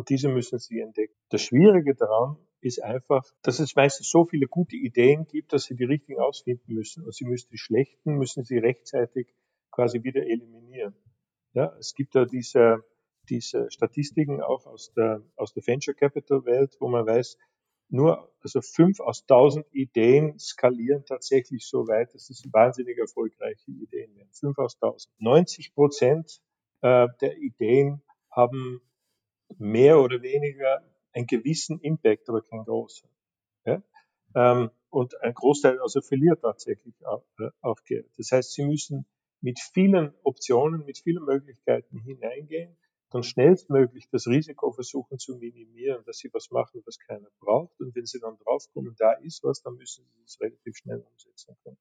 Und 0.00 0.08
diese 0.08 0.30
müssen 0.30 0.58
Sie 0.58 0.80
entdecken. 0.80 1.12
Das 1.28 1.42
Schwierige 1.42 1.94
daran 1.94 2.38
ist 2.62 2.82
einfach, 2.82 3.22
dass 3.42 3.58
es 3.58 3.76
meistens 3.76 4.08
so 4.08 4.24
viele 4.24 4.46
gute 4.46 4.74
Ideen 4.74 5.26
gibt, 5.26 5.52
dass 5.52 5.64
Sie 5.64 5.76
die 5.76 5.84
richtigen 5.84 6.18
ausfinden 6.18 6.72
müssen. 6.72 7.04
Und 7.04 7.14
Sie 7.14 7.26
müssen 7.26 7.50
die 7.50 7.58
schlechten, 7.58 8.16
müssen 8.16 8.42
Sie 8.42 8.56
rechtzeitig 8.56 9.34
quasi 9.70 10.02
wieder 10.02 10.22
eliminieren. 10.22 10.94
Ja, 11.52 11.76
es 11.78 11.92
gibt 11.92 12.14
ja 12.14 12.24
diese, 12.24 12.82
diese 13.28 13.70
Statistiken 13.70 14.40
auch 14.40 14.64
aus 14.64 14.90
der, 14.94 15.22
aus 15.36 15.52
der 15.52 15.66
Venture 15.66 15.92
Capital 15.92 16.46
Welt, 16.46 16.78
wo 16.80 16.88
man 16.88 17.04
weiß, 17.04 17.36
nur, 17.90 18.32
also 18.40 18.62
fünf 18.62 19.00
aus 19.00 19.26
tausend 19.26 19.66
Ideen 19.70 20.38
skalieren 20.38 21.04
tatsächlich 21.04 21.66
so 21.66 21.86
weit, 21.88 22.14
dass 22.14 22.30
es 22.30 22.42
wahnsinnig 22.50 22.96
erfolgreiche 22.96 23.70
Ideen 23.70 24.16
werden. 24.16 24.30
Fünf 24.32 24.56
aus 24.56 24.78
tausend. 24.78 25.12
90 25.18 25.74
Prozent 25.74 26.40
äh, 26.80 27.06
der 27.20 27.36
Ideen 27.36 28.00
haben 28.30 28.80
mehr 29.58 30.00
oder 30.00 30.22
weniger 30.22 30.84
einen 31.12 31.26
gewissen 31.26 31.80
Impact, 31.80 32.28
aber 32.28 32.42
keinen 32.42 32.64
großen. 32.64 33.08
Ja? 33.64 33.82
Ähm, 34.34 34.70
und 34.90 35.20
ein 35.22 35.34
Großteil 35.34 35.80
also 35.80 36.00
verliert 36.00 36.42
tatsächlich 36.42 36.94
auch, 37.06 37.24
äh, 37.38 37.74
Geld. 37.84 38.10
Das 38.16 38.32
heißt, 38.32 38.52
Sie 38.52 38.64
müssen 38.64 39.06
mit 39.40 39.58
vielen 39.58 40.12
Optionen, 40.22 40.84
mit 40.84 40.98
vielen 40.98 41.24
Möglichkeiten 41.24 41.98
hineingehen, 42.00 42.76
dann 43.10 43.22
schnellstmöglich 43.22 44.08
das 44.10 44.26
Risiko 44.26 44.70
versuchen 44.70 45.18
zu 45.18 45.36
minimieren, 45.36 46.04
dass 46.04 46.18
sie 46.18 46.32
was 46.32 46.50
machen, 46.50 46.82
was 46.86 46.98
keiner 46.98 47.28
braucht. 47.40 47.80
Und 47.80 47.94
wenn 47.96 48.06
sie 48.06 48.20
dann 48.20 48.38
draufkommen, 48.38 48.94
da 48.98 49.12
ist 49.12 49.42
was, 49.42 49.62
dann 49.62 49.74
müssen 49.74 50.04
sie 50.14 50.22
es 50.24 50.40
relativ 50.40 50.76
schnell 50.76 51.00
umsetzen 51.00 51.56
können. 51.64 51.78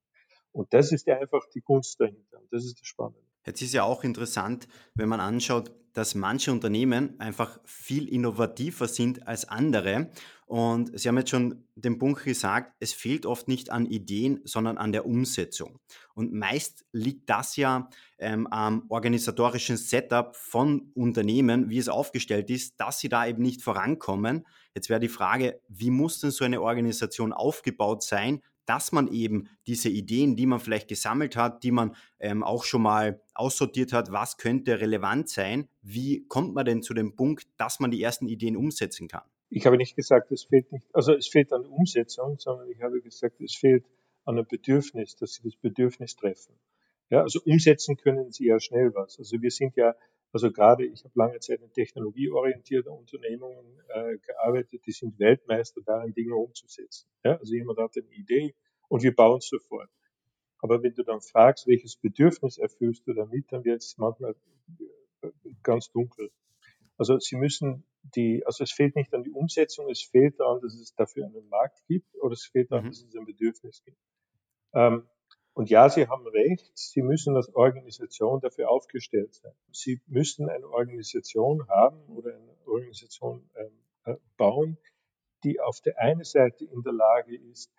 Und 0.52 0.74
das 0.74 0.92
ist 0.92 1.06
ja 1.06 1.20
einfach 1.20 1.48
die 1.54 1.62
Kunst 1.62 2.00
dahinter. 2.00 2.40
Und 2.40 2.52
das 2.52 2.66
ist 2.66 2.80
das 2.80 2.88
Spannende. 2.88 3.22
Jetzt 3.50 3.63
ist 3.63 3.74
ja 3.74 3.82
auch 3.82 4.03
interessant, 4.03 4.68
wenn 4.94 5.10
man 5.10 5.20
anschaut, 5.20 5.72
dass 5.94 6.13
manche 6.13 6.51
Unternehmen 6.51 7.20
einfach 7.20 7.60
viel 7.65 8.08
innovativer 8.08 8.88
sind 8.88 9.27
als 9.27 9.50
andere. 9.50 10.12
Und 10.46 10.91
Sie 11.00 11.08
haben 11.08 11.18
jetzt 11.18 11.32
schon 11.32 11.65
den 11.74 11.98
Punkt 11.98 12.24
gesagt, 12.25 12.75
es 12.79 12.94
fehlt 12.94 13.25
oft 13.25 13.48
nicht 13.48 13.72
an 13.72 13.88
Ideen, 13.88 14.41
sondern 14.44 14.77
an 14.77 14.91
der 14.91 15.08
Umsetzung. 15.08 15.79
Und 16.13 16.32
meist 16.32 16.86
liegt 16.91 17.27
das 17.27 17.56
ja 17.56 17.89
ähm, 18.20 18.46
am 18.46 18.86
organisatorischen 18.88 19.77
Setup 19.77 20.36
von 20.36 20.91
Unternehmen, 20.94 21.72
wie 21.72 21.79
es 21.79 21.89
aufgestellt 21.89 22.51
ist, 22.51 22.79
dass 22.79 23.00
sie 23.00 23.10
da 23.10 23.25
eben 23.25 23.41
nicht 23.41 23.63
vorankommen. 23.63 24.46
Jetzt 24.75 24.89
wäre 24.89 25.00
die 25.00 25.10
Frage, 25.10 25.60
wie 25.70 25.89
muss 25.89 26.20
denn 26.20 26.29
so 26.29 26.46
eine 26.46 26.62
Organisation 26.62 27.34
aufgebaut 27.34 28.03
sein, 28.03 28.44
dass 28.70 28.92
man 28.92 29.12
eben 29.12 29.50
diese 29.66 29.90
Ideen, 29.90 30.36
die 30.36 30.46
man 30.46 30.60
vielleicht 30.60 30.88
gesammelt 30.88 31.36
hat, 31.36 31.64
die 31.64 31.72
man 31.72 31.96
ähm, 32.20 32.44
auch 32.44 32.64
schon 32.64 32.84
mal 32.84 33.20
aussortiert 33.34 33.94
hat, 33.94 34.12
was 34.12 34.38
könnte 34.38 34.80
relevant 34.80 35.28
sein, 35.28 35.68
wie 35.82 36.28
kommt 36.28 36.54
man 36.54 36.66
denn 36.66 36.84
zu 36.84 36.94
dem 36.94 37.16
Punkt, 37.16 37.48
dass 37.58 37.80
man 37.80 37.90
die 37.90 38.02
ersten 38.02 38.28
Ideen 38.28 38.56
umsetzen 38.56 39.08
kann? 39.08 39.24
Ich 39.50 39.66
habe 39.66 39.78
nicht 39.78 39.96
gesagt, 39.96 40.32
es 40.32 40.44
fehlt 40.44 40.72
nicht, 40.72 40.88
also 40.94 41.14
es 41.14 41.28
fehlt 41.28 41.52
an 41.52 41.66
Umsetzung, 41.66 42.38
sondern 42.38 42.70
ich 42.70 42.80
habe 42.84 43.02
gesagt, 43.02 43.42
es 43.42 43.56
fehlt 43.56 43.86
an 44.26 44.38
einem 44.38 44.46
Bedürfnis, 44.46 45.16
dass 45.16 45.34
sie 45.34 45.42
das 45.44 45.56
Bedürfnis 45.56 46.16
treffen. 46.16 46.54
Ja, 47.10 47.24
also 47.24 47.40
umsetzen 47.46 47.98
können 47.98 48.32
sie 48.32 48.46
ja 48.46 48.60
schnell 48.60 48.94
was. 48.94 49.18
Also 49.18 49.42
wir 49.42 49.50
sind 49.50 49.76
ja, 49.78 49.96
also 50.32 50.52
gerade, 50.52 50.86
ich 50.86 51.04
habe 51.04 51.14
lange 51.16 51.40
Zeit 51.40 51.62
in 51.62 51.72
technologieorientierten 51.74 52.92
Unternehmungen 52.92 53.80
äh, 53.90 54.18
gearbeitet, 54.18 54.86
die 54.86 54.92
sind 54.92 55.18
Weltmeister 55.20 55.82
darin, 55.86 56.14
Dinge 56.14 56.36
umzusetzen. 56.36 57.10
Ja, 57.24 57.38
also 57.38 57.54
jemand 57.54 57.80
hat 57.80 57.96
eine 57.98 58.12
Idee 58.14 58.56
und 58.88 59.04
wir 59.04 59.16
bauen 59.16 59.40
es 59.40 59.48
sofort. 59.48 59.90
Aber 60.60 60.84
wenn 60.84 60.94
du 60.94 61.04
dann 61.04 61.22
fragst, 61.22 61.68
welches 61.68 61.96
Bedürfnis 61.96 62.58
erfüllst 62.58 63.08
du 63.08 63.14
damit, 63.14 63.52
dann 63.52 63.64
wird 63.64 63.82
es 63.82 63.98
manchmal 63.98 64.36
äh, 65.22 65.30
ganz 65.64 65.90
dunkel. 65.92 66.32
Also 66.98 67.18
sie 67.18 67.38
müssen 67.38 67.86
die, 68.16 68.46
also 68.46 68.64
es 68.64 68.72
fehlt 68.72 68.96
nicht 68.96 69.14
an 69.14 69.24
die 69.24 69.32
Umsetzung, 69.32 69.90
es 69.90 70.02
fehlt 70.02 70.40
daran, 70.40 70.62
dass 70.62 70.74
es 70.74 70.94
dafür 70.96 71.26
einen 71.26 71.48
Markt 71.50 71.82
gibt 71.88 72.14
oder 72.22 72.34
es 72.34 72.46
fehlt 72.46 72.72
daran, 72.72 72.86
mhm. 72.86 72.90
dass 72.90 73.04
es 73.04 73.16
ein 73.16 73.26
Bedürfnis 73.26 73.82
gibt. 73.84 73.98
Ähm, 74.74 75.08
und 75.53 75.70
ja, 75.70 75.89
Sie 75.89 76.08
haben 76.08 76.25
recht, 76.27 76.72
Sie 76.75 77.01
müssen 77.01 77.36
als 77.36 77.53
Organisation 77.53 78.39
dafür 78.39 78.70
aufgestellt 78.70 79.34
sein. 79.36 79.51
Sie 79.72 80.01
müssen 80.08 80.50
eine 80.50 80.68
Organisation 80.68 81.68
haben 81.68 82.01
oder 82.08 82.36
eine 82.36 82.56
Organisation 82.65 83.50
ähm, 83.56 83.72
äh, 84.06 84.15
bauen, 84.38 84.77
die 85.44 85.60
auf 85.60 85.82
der 85.82 86.00
einen 86.00 86.24
Seite 86.24 86.65
in 86.65 86.82
der 86.84 86.94
Lage 86.94 87.38
ist, 87.38 87.74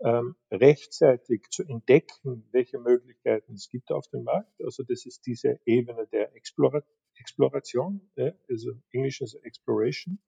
ähm, 0.00 0.36
rechtzeitig 0.50 1.48
zu 1.50 1.62
entdecken, 1.62 2.46
welche 2.52 2.78
Möglichkeiten 2.78 3.54
es 3.54 3.68
gibt 3.68 3.90
auf 3.90 4.06
dem 4.08 4.24
Markt. 4.24 4.60
Also 4.62 4.82
das 4.82 5.06
ist 5.06 5.26
diese 5.26 5.60
Ebene 5.64 6.06
der 6.08 6.34
Explora 6.34 6.82
Exploration, 7.16 8.10
also 8.48 8.72
Englisch 8.90 9.20
ist 9.20 9.34
Exploration. 9.44 10.18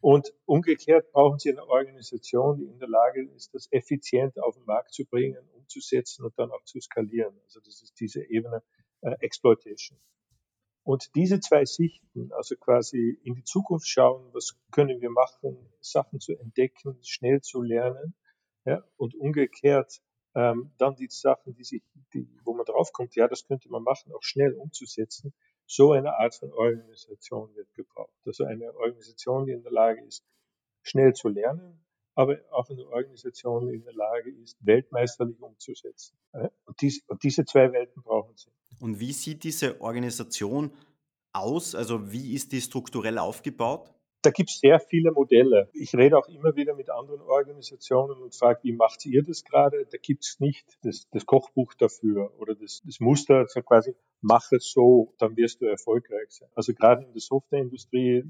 Und 0.00 0.32
umgekehrt 0.44 1.10
brauchen 1.10 1.38
Sie 1.38 1.50
eine 1.50 1.66
Organisation, 1.66 2.58
die 2.58 2.66
in 2.66 2.78
der 2.78 2.88
Lage 2.88 3.28
ist, 3.34 3.52
das 3.54 3.66
effizient 3.72 4.38
auf 4.40 4.54
den 4.54 4.64
Markt 4.64 4.92
zu 4.92 5.04
bringen, 5.04 5.48
umzusetzen 5.54 6.24
und 6.24 6.38
dann 6.38 6.52
auch 6.52 6.62
zu 6.64 6.80
skalieren. 6.80 7.34
Also 7.44 7.60
das 7.60 7.82
ist 7.82 7.98
diese 7.98 8.22
Ebene 8.22 8.62
äh, 9.00 9.16
Exploitation. 9.20 9.98
Und 10.84 11.14
diese 11.16 11.40
zwei 11.40 11.64
Sichten, 11.64 12.32
also 12.32 12.56
quasi 12.56 13.18
in 13.22 13.34
die 13.34 13.44
Zukunft 13.44 13.88
schauen, 13.88 14.32
was 14.32 14.58
können 14.70 15.00
wir 15.00 15.10
machen, 15.10 15.58
Sachen 15.80 16.20
zu 16.20 16.32
entdecken, 16.32 16.98
schnell 17.02 17.42
zu 17.42 17.60
lernen, 17.60 18.14
ja, 18.64 18.82
und 18.96 19.14
umgekehrt 19.14 20.00
ähm, 20.34 20.70
dann 20.78 20.94
die 20.94 21.08
Sachen, 21.10 21.54
die 21.54 21.64
sich, 21.64 21.82
die, 22.14 22.28
wo 22.44 22.54
man 22.54 22.64
draufkommt, 22.64 23.16
ja, 23.16 23.28
das 23.28 23.46
könnte 23.46 23.68
man 23.68 23.82
machen, 23.82 24.12
auch 24.12 24.22
schnell 24.22 24.54
umzusetzen, 24.54 25.34
so 25.68 25.92
eine 25.92 26.18
Art 26.18 26.34
von 26.34 26.52
Organisation 26.52 27.54
wird 27.54 27.72
gebraucht. 27.74 28.14
Also 28.24 28.44
eine 28.44 28.74
Organisation, 28.74 29.44
die 29.44 29.52
in 29.52 29.62
der 29.62 29.72
Lage 29.72 30.02
ist, 30.02 30.24
schnell 30.82 31.12
zu 31.12 31.28
lernen, 31.28 31.84
aber 32.14 32.38
auch 32.50 32.68
eine 32.70 32.86
Organisation, 32.88 33.68
die 33.68 33.74
in 33.74 33.84
der 33.84 33.92
Lage 33.92 34.30
ist, 34.42 34.56
weltmeisterlich 34.64 35.40
umzusetzen. 35.40 36.18
Und, 36.64 36.80
dies, 36.80 37.04
und 37.06 37.22
diese 37.22 37.44
zwei 37.44 37.70
Welten 37.70 38.02
brauchen 38.02 38.34
sie. 38.36 38.50
Und 38.80 38.98
wie 38.98 39.12
sieht 39.12 39.44
diese 39.44 39.80
Organisation 39.80 40.72
aus? 41.32 41.74
Also 41.74 42.10
wie 42.10 42.34
ist 42.34 42.50
die 42.52 42.60
strukturell 42.62 43.18
aufgebaut? 43.18 43.94
Da 44.22 44.30
gibt 44.30 44.50
es 44.50 44.58
sehr 44.58 44.80
viele 44.80 45.12
Modelle. 45.12 45.70
Ich 45.72 45.94
rede 45.94 46.18
auch 46.18 46.28
immer 46.28 46.56
wieder 46.56 46.74
mit 46.74 46.90
anderen 46.90 47.20
Organisationen 47.20 48.20
und 48.20 48.34
frage, 48.34 48.60
wie 48.64 48.72
macht 48.72 49.06
ihr 49.06 49.22
das 49.22 49.44
gerade? 49.44 49.86
Da 49.86 49.98
gibt 49.98 50.24
es 50.24 50.40
nicht 50.40 50.66
das, 50.82 51.08
das, 51.10 51.24
Kochbuch 51.24 51.74
dafür 51.74 52.32
oder 52.38 52.56
das, 52.56 52.82
das 52.84 52.98
Muster, 52.98 53.36
also 53.36 53.62
quasi, 53.62 53.94
mach 54.20 54.50
es 54.50 54.72
so, 54.72 55.14
dann 55.18 55.36
wirst 55.36 55.60
du 55.60 55.66
erfolgreich 55.66 56.30
sein. 56.30 56.48
Also 56.56 56.74
gerade 56.74 57.04
in 57.04 57.12
der 57.12 57.20
Softwareindustrie 57.20 58.24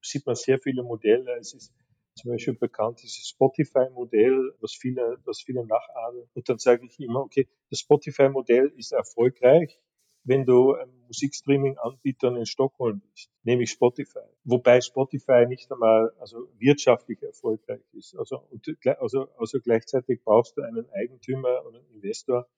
sieht 0.00 0.26
man 0.26 0.34
sehr 0.34 0.58
viele 0.58 0.82
Modelle. 0.82 1.36
Es 1.38 1.52
ist 1.52 1.74
zum 2.14 2.30
Beispiel 2.30 2.54
bekannt 2.54 3.02
dieses 3.02 3.28
Spotify-Modell, 3.28 4.54
was 4.60 4.72
viele, 4.72 5.18
was 5.24 5.42
viele 5.42 5.66
nachahmen. 5.66 6.28
Und 6.34 6.48
dann 6.48 6.58
sage 6.58 6.86
ich 6.86 6.98
immer, 7.00 7.20
okay, 7.20 7.48
das 7.70 7.80
Spotify-Modell 7.80 8.72
ist 8.76 8.92
erfolgreich, 8.92 9.78
wenn 10.24 10.44
du 10.44 10.74
ein 10.74 11.01
Musikstreaming-Anbieter 11.12 12.34
in 12.36 12.46
Stockholm 12.46 13.02
bist, 13.10 13.30
nämlich 13.42 13.70
Spotify. 13.70 14.26
Wobei 14.44 14.80
Spotify 14.80 15.44
nicht 15.46 15.70
einmal 15.70 16.10
also 16.18 16.48
wirtschaftlich 16.58 17.22
erfolgreich 17.22 17.82
ist. 17.92 18.16
Also, 18.16 18.42
und, 18.50 18.66
also, 18.98 19.28
also 19.36 19.60
gleichzeitig 19.60 20.24
brauchst 20.24 20.56
du 20.56 20.62
einen 20.62 20.88
Eigentümer 20.90 21.66
oder 21.66 21.78
einen 21.78 21.90
Investor, 21.94 22.48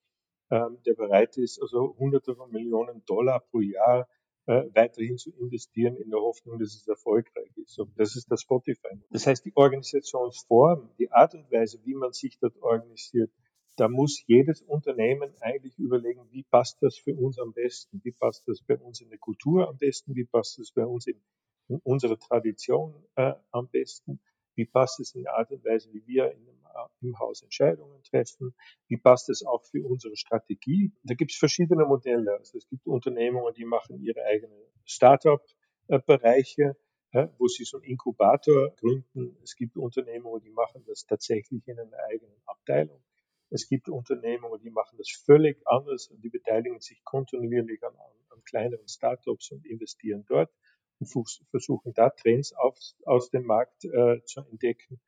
ähm, 0.51 0.79
der 0.87 0.95
bereit 0.95 1.37
ist, 1.37 1.61
also 1.61 1.97
hunderte 1.99 2.37
von 2.37 2.53
Millionen 2.53 3.05
Dollar 3.07 3.41
pro 3.41 3.61
Jahr 3.61 4.09
äh, 4.47 4.65
weiterhin 4.73 5.19
zu 5.19 5.33
investieren 5.33 5.97
in 5.97 6.11
der 6.11 6.21
Hoffnung, 6.21 6.59
dass 6.59 6.75
es 6.75 6.87
erfolgreich 6.87 7.51
ist. 7.57 7.79
Und 7.79 7.99
das 7.99 8.15
ist 8.15 8.31
das 8.31 8.43
Spotify. 8.43 9.01
Das 9.11 9.27
heißt, 9.27 9.45
die 9.45 9.53
Organisationsform, 9.57 10.91
die 10.99 11.11
Art 11.11 11.35
und 11.35 11.51
Weise, 11.51 11.81
wie 11.85 11.95
man 11.95 12.13
sich 12.13 12.39
dort 12.39 12.57
organisiert, 12.63 13.33
da 13.77 13.89
muss 13.89 14.23
jedes 14.27 14.63
Unternehmen 14.63 15.35
eigentlich 15.41 15.79
überlegen, 15.79 16.27
wie 16.31 16.45
passt 16.45 16.83
das 16.83 16.97
für 16.97 17.15
uns 17.15 17.39
am 17.39 17.53
besten, 17.53 18.01
wie 18.05 18.13
passt 18.13 18.47
das 18.49 18.63
bei 18.63 18.77
uns 18.77 19.01
in 19.01 19.11
der 19.11 19.19
Kultur 19.19 19.69
am 19.69 19.79
besten, 19.79 20.15
wie 20.15 20.25
passt 20.25 20.59
das 20.59 20.71
bei 20.73 20.85
uns 20.85 21.07
in, 21.07 21.21
in 21.69 21.81
unsere 21.85 22.19
Tradition 22.19 22.95
äh, 23.17 23.35
am 23.51 23.69
besten, 23.69 24.21
wie 24.55 24.67
passt 24.67 25.01
es 25.01 25.15
in 25.15 25.25
der 25.25 25.35
Art 25.35 25.51
und 25.51 25.65
Weise, 25.65 25.93
wie 25.93 26.07
wir 26.07 26.31
in 26.33 26.47
äh, 26.75 27.07
im 27.07 27.19
Haus 27.19 27.43
Entscheidungen 27.43 28.03
treffen, 28.03 28.55
wie 28.89 28.97
passt 28.97 29.29
es 29.29 29.45
auch 29.45 29.65
für 29.65 29.87
unsere 29.87 30.17
Strategie. 30.17 30.93
Da 31.05 31.15
gibt 31.15 31.31
es 31.33 31.39
verschiedene 31.39 31.85
Modelle. 31.85 32.37
Also 32.39 32.59
es 32.59 32.69
gibt 32.69 32.87
Unternehmungen, 32.87 33.55
die 33.55 33.65
machen 33.65 34.01
ihre 34.01 34.25
eigenen 34.25 34.59
Startup-Bereiche, 34.85 36.77
äh, 37.13 37.29
wo 37.39 37.47
sie 37.47 37.65
so 37.65 37.77
einen 37.77 37.85
Inkubator 37.85 38.75
gründen. 38.77 39.37
Es 39.43 39.55
gibt 39.55 39.77
Unternehmungen, 39.77 40.41
die 40.41 40.51
machen 40.51 40.83
das 40.87 41.07
tatsächlich 41.07 41.67
in 41.69 41.79
einer 41.79 41.99
eigenen 42.11 42.37
Abteilung. 42.47 43.04
Es 43.51 43.69
gibt 43.69 43.89
Unternehmungen, 43.89 44.61
die 44.61 44.71
machen 44.71 44.97
das 44.99 45.11
völlig 45.25 45.61
anders 45.67 46.09
und 46.09 46.23
die 46.23 46.31
beteiligen 46.31 46.81
sich 46.81 47.03
kontinuierlich 47.05 47.83
an, 47.85 47.95
an 48.31 48.43
kleineren 48.45 48.89
Startups 48.89 49.51
und 49.53 49.65
investieren 49.67 50.25
dort 50.29 50.51
und 50.99 51.09
versuchen 51.51 51.93
da 51.95 52.11
Trends 52.11 52.53
aus, 52.55 52.97
aus 53.05 53.31
dem 53.31 53.45
Markt 53.45 53.85
äh, 53.85 54.23
zu 54.25 54.41
entdecken. 54.51 55.01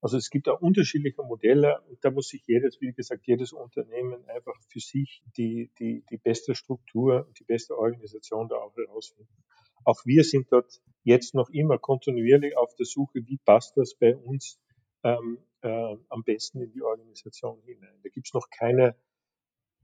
Also 0.00 0.18
es 0.18 0.30
gibt 0.30 0.46
da 0.46 0.52
unterschiedliche 0.52 1.22
Modelle 1.22 1.80
und 1.88 2.04
da 2.04 2.10
muss 2.10 2.28
sich 2.28 2.42
jedes, 2.46 2.80
wie 2.80 2.92
gesagt, 2.92 3.26
jedes 3.26 3.52
Unternehmen 3.52 4.24
einfach 4.26 4.54
für 4.68 4.80
sich 4.80 5.22
die, 5.36 5.70
die, 5.78 6.04
die 6.10 6.18
beste 6.18 6.54
Struktur 6.54 7.26
und 7.26 7.38
die 7.40 7.44
beste 7.44 7.76
Organisation 7.76 8.48
da 8.48 8.56
auch 8.56 8.76
herausfinden. 8.76 9.32
Auch 9.84 10.04
wir 10.04 10.24
sind 10.24 10.52
dort 10.52 10.80
jetzt 11.02 11.34
noch 11.34 11.48
immer 11.50 11.78
kontinuierlich 11.78 12.56
auf 12.56 12.74
der 12.76 12.86
Suche, 12.86 13.20
wie 13.26 13.38
passt 13.38 13.76
das 13.76 13.94
bei 13.94 14.16
uns 14.16 14.60
ähm, 15.02 15.38
äh, 15.62 15.96
am 16.08 16.22
besten 16.24 16.60
in 16.60 16.72
die 16.72 16.82
Organisation 16.82 17.60
hinein. 17.62 17.98
Da 18.02 18.08
gibt 18.08 18.26
es 18.26 18.34
noch 18.34 18.48
keine, 18.50 18.96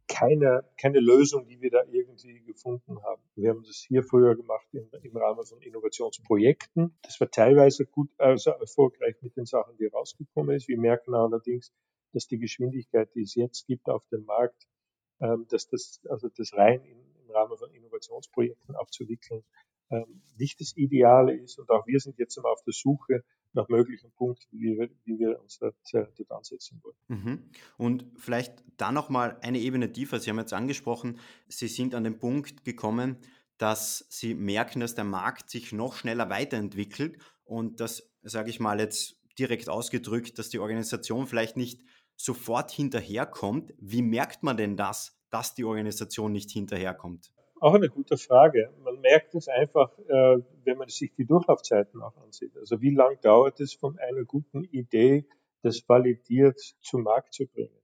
keine, 0.08 0.64
keine 0.80 1.00
Lösung, 1.00 1.46
die 1.46 1.60
wir 1.60 1.70
da 1.70 1.82
irgendwie 1.90 2.40
gefunden 2.42 3.02
haben. 3.02 3.22
Wir 3.34 3.50
haben 3.50 3.62
das 3.64 3.84
hier 3.86 4.02
früher 4.02 4.36
gemacht 4.36 4.66
im, 4.72 4.88
im 5.02 5.16
Rahmen 5.16 5.44
von 5.44 5.60
Innovationsprojekten. 5.60 6.96
Das 7.02 7.20
war 7.20 7.30
teilweise 7.30 7.86
gut, 7.86 8.10
also 8.18 8.50
erfolgreich 8.50 9.16
mit 9.22 9.36
den 9.36 9.46
Sachen, 9.46 9.76
die 9.78 9.86
rausgekommen 9.86 10.56
ist. 10.56 10.68
Wir 10.68 10.78
merken 10.78 11.14
allerdings, 11.14 11.72
dass 12.12 12.26
die 12.26 12.38
Geschwindigkeit, 12.38 13.14
die 13.14 13.22
es 13.22 13.34
jetzt 13.34 13.66
gibt 13.66 13.88
auf 13.88 14.06
dem 14.08 14.24
Markt, 14.24 14.66
ähm, 15.20 15.46
dass 15.48 15.68
das, 15.68 16.00
also 16.08 16.28
das 16.28 16.52
rein 16.54 16.84
in, 16.84 16.98
im 17.24 17.30
Rahmen 17.30 17.56
von 17.56 17.70
Innovationsprojekten 17.70 18.76
abzuwickeln, 18.76 19.44
ähm, 19.90 20.22
nicht 20.36 20.60
das 20.60 20.76
Ideale 20.76 21.34
ist. 21.34 21.58
Und 21.58 21.70
auch 21.70 21.86
wir 21.86 22.00
sind 22.00 22.18
jetzt 22.18 22.36
immer 22.36 22.50
auf 22.50 22.62
der 22.64 22.72
Suche 22.72 23.24
nach 23.54 23.68
möglichen 23.68 24.10
Punkten, 24.12 24.58
wie 24.58 24.78
wir, 24.78 24.90
wie 25.04 25.18
wir 25.18 25.40
uns 25.40 25.58
dort, 25.58 25.74
äh, 25.92 26.06
dort 26.16 26.30
ansetzen 26.30 26.82
wollen. 26.82 26.96
Mhm. 27.08 27.50
Und 27.76 28.06
vielleicht 28.16 28.64
da 28.76 28.92
nochmal 28.92 29.38
eine 29.42 29.58
Ebene 29.58 29.92
tiefer. 29.92 30.18
Sie 30.20 30.30
haben 30.30 30.38
jetzt 30.38 30.52
angesprochen, 30.52 31.18
Sie 31.48 31.68
sind 31.68 31.94
an 31.94 32.04
den 32.04 32.18
Punkt 32.18 32.64
gekommen, 32.64 33.18
dass 33.58 34.06
sie 34.08 34.34
merken, 34.34 34.80
dass 34.80 34.96
der 34.96 35.04
Markt 35.04 35.48
sich 35.48 35.72
noch 35.72 35.94
schneller 35.94 36.30
weiterentwickelt 36.30 37.18
und 37.44 37.78
dass, 37.78 38.10
sage 38.22 38.50
ich 38.50 38.58
mal 38.58 38.80
jetzt 38.80 39.20
direkt 39.38 39.68
ausgedrückt, 39.68 40.38
dass 40.38 40.48
die 40.48 40.58
Organisation 40.58 41.26
vielleicht 41.26 41.56
nicht 41.56 41.82
sofort 42.16 42.70
hinterherkommt. 42.72 43.72
Wie 43.78 44.02
merkt 44.02 44.42
man 44.42 44.56
denn 44.56 44.76
das, 44.76 45.16
dass 45.30 45.54
die 45.54 45.64
Organisation 45.64 46.32
nicht 46.32 46.50
hinterherkommt? 46.50 47.32
Auch 47.62 47.74
eine 47.74 47.88
gute 47.88 48.16
Frage. 48.16 48.72
Man 48.82 49.00
merkt 49.02 49.36
es 49.36 49.46
einfach, 49.46 49.96
äh, 49.96 50.38
wenn 50.64 50.78
man 50.78 50.88
sich 50.88 51.14
die 51.14 51.24
Durchlaufzeiten 51.24 52.02
auch 52.02 52.16
ansieht. 52.16 52.56
Also 52.56 52.80
wie 52.80 52.92
lange 52.92 53.18
dauert 53.18 53.60
es 53.60 53.72
von 53.72 53.96
einer 54.00 54.24
guten 54.24 54.64
Idee, 54.64 55.26
das 55.62 55.88
validiert 55.88 56.58
zum 56.80 57.04
Markt 57.04 57.34
zu 57.34 57.46
bringen? 57.46 57.78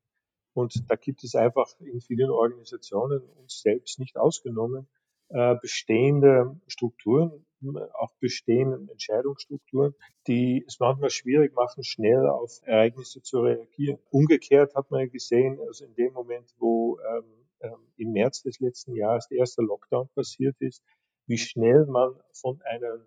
Und 0.53 0.91
da 0.91 0.97
gibt 0.97 1.23
es 1.23 1.37
einfach 1.37 1.69
in 1.79 2.01
vielen 2.01 2.29
Organisationen, 2.29 3.23
uns 3.37 3.61
selbst 3.61 4.01
nicht 4.01 4.17
ausgenommen, 4.17 4.89
äh, 5.29 5.55
bestehende 5.63 6.61
Strukturen, 6.67 7.47
auch 7.93 8.13
bestehende 8.19 8.91
Entscheidungsstrukturen, 8.91 9.95
die 10.27 10.65
es 10.67 10.81
manchmal 10.81 11.11
schwierig 11.11 11.55
machen, 11.55 11.85
schnell 11.85 12.27
auf 12.27 12.51
Ereignisse 12.65 13.23
zu 13.23 13.43
reagieren. 13.43 14.01
Umgekehrt 14.11 14.75
hat 14.75 14.91
man 14.91 15.09
gesehen, 15.09 15.61
also 15.69 15.85
in 15.85 15.95
dem 15.95 16.15
Moment, 16.15 16.53
wo 16.59 16.99
ähm, 16.99 17.48
im 17.97 18.13
März 18.13 18.43
des 18.43 18.61
letzten 18.61 18.95
Jahres 18.95 19.29
der 19.29 19.39
erste 19.39 19.63
Lockdown 19.63 20.09
passiert 20.15 20.57
ist, 20.61 20.83
wie 21.27 21.39
schnell 21.39 21.87
man 21.87 22.15
von 22.33 22.61
einer 22.63 23.07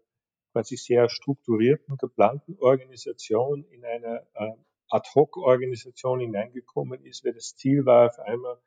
quasi 0.51 0.75
sehr 0.75 1.09
strukturierten, 1.09 1.97
geplanten 1.97 2.57
Organisation 2.59 3.63
in 3.71 3.85
eine 3.85 4.27
äh, 4.33 4.51
Ad-Hoc-Organisation 4.89 6.19
hineingekommen 6.19 7.03
ist, 7.05 7.23
weil 7.23 7.33
das 7.33 7.55
Ziel 7.55 7.85
war, 7.85 8.07
auf 8.07 8.19
einmal 8.19 8.59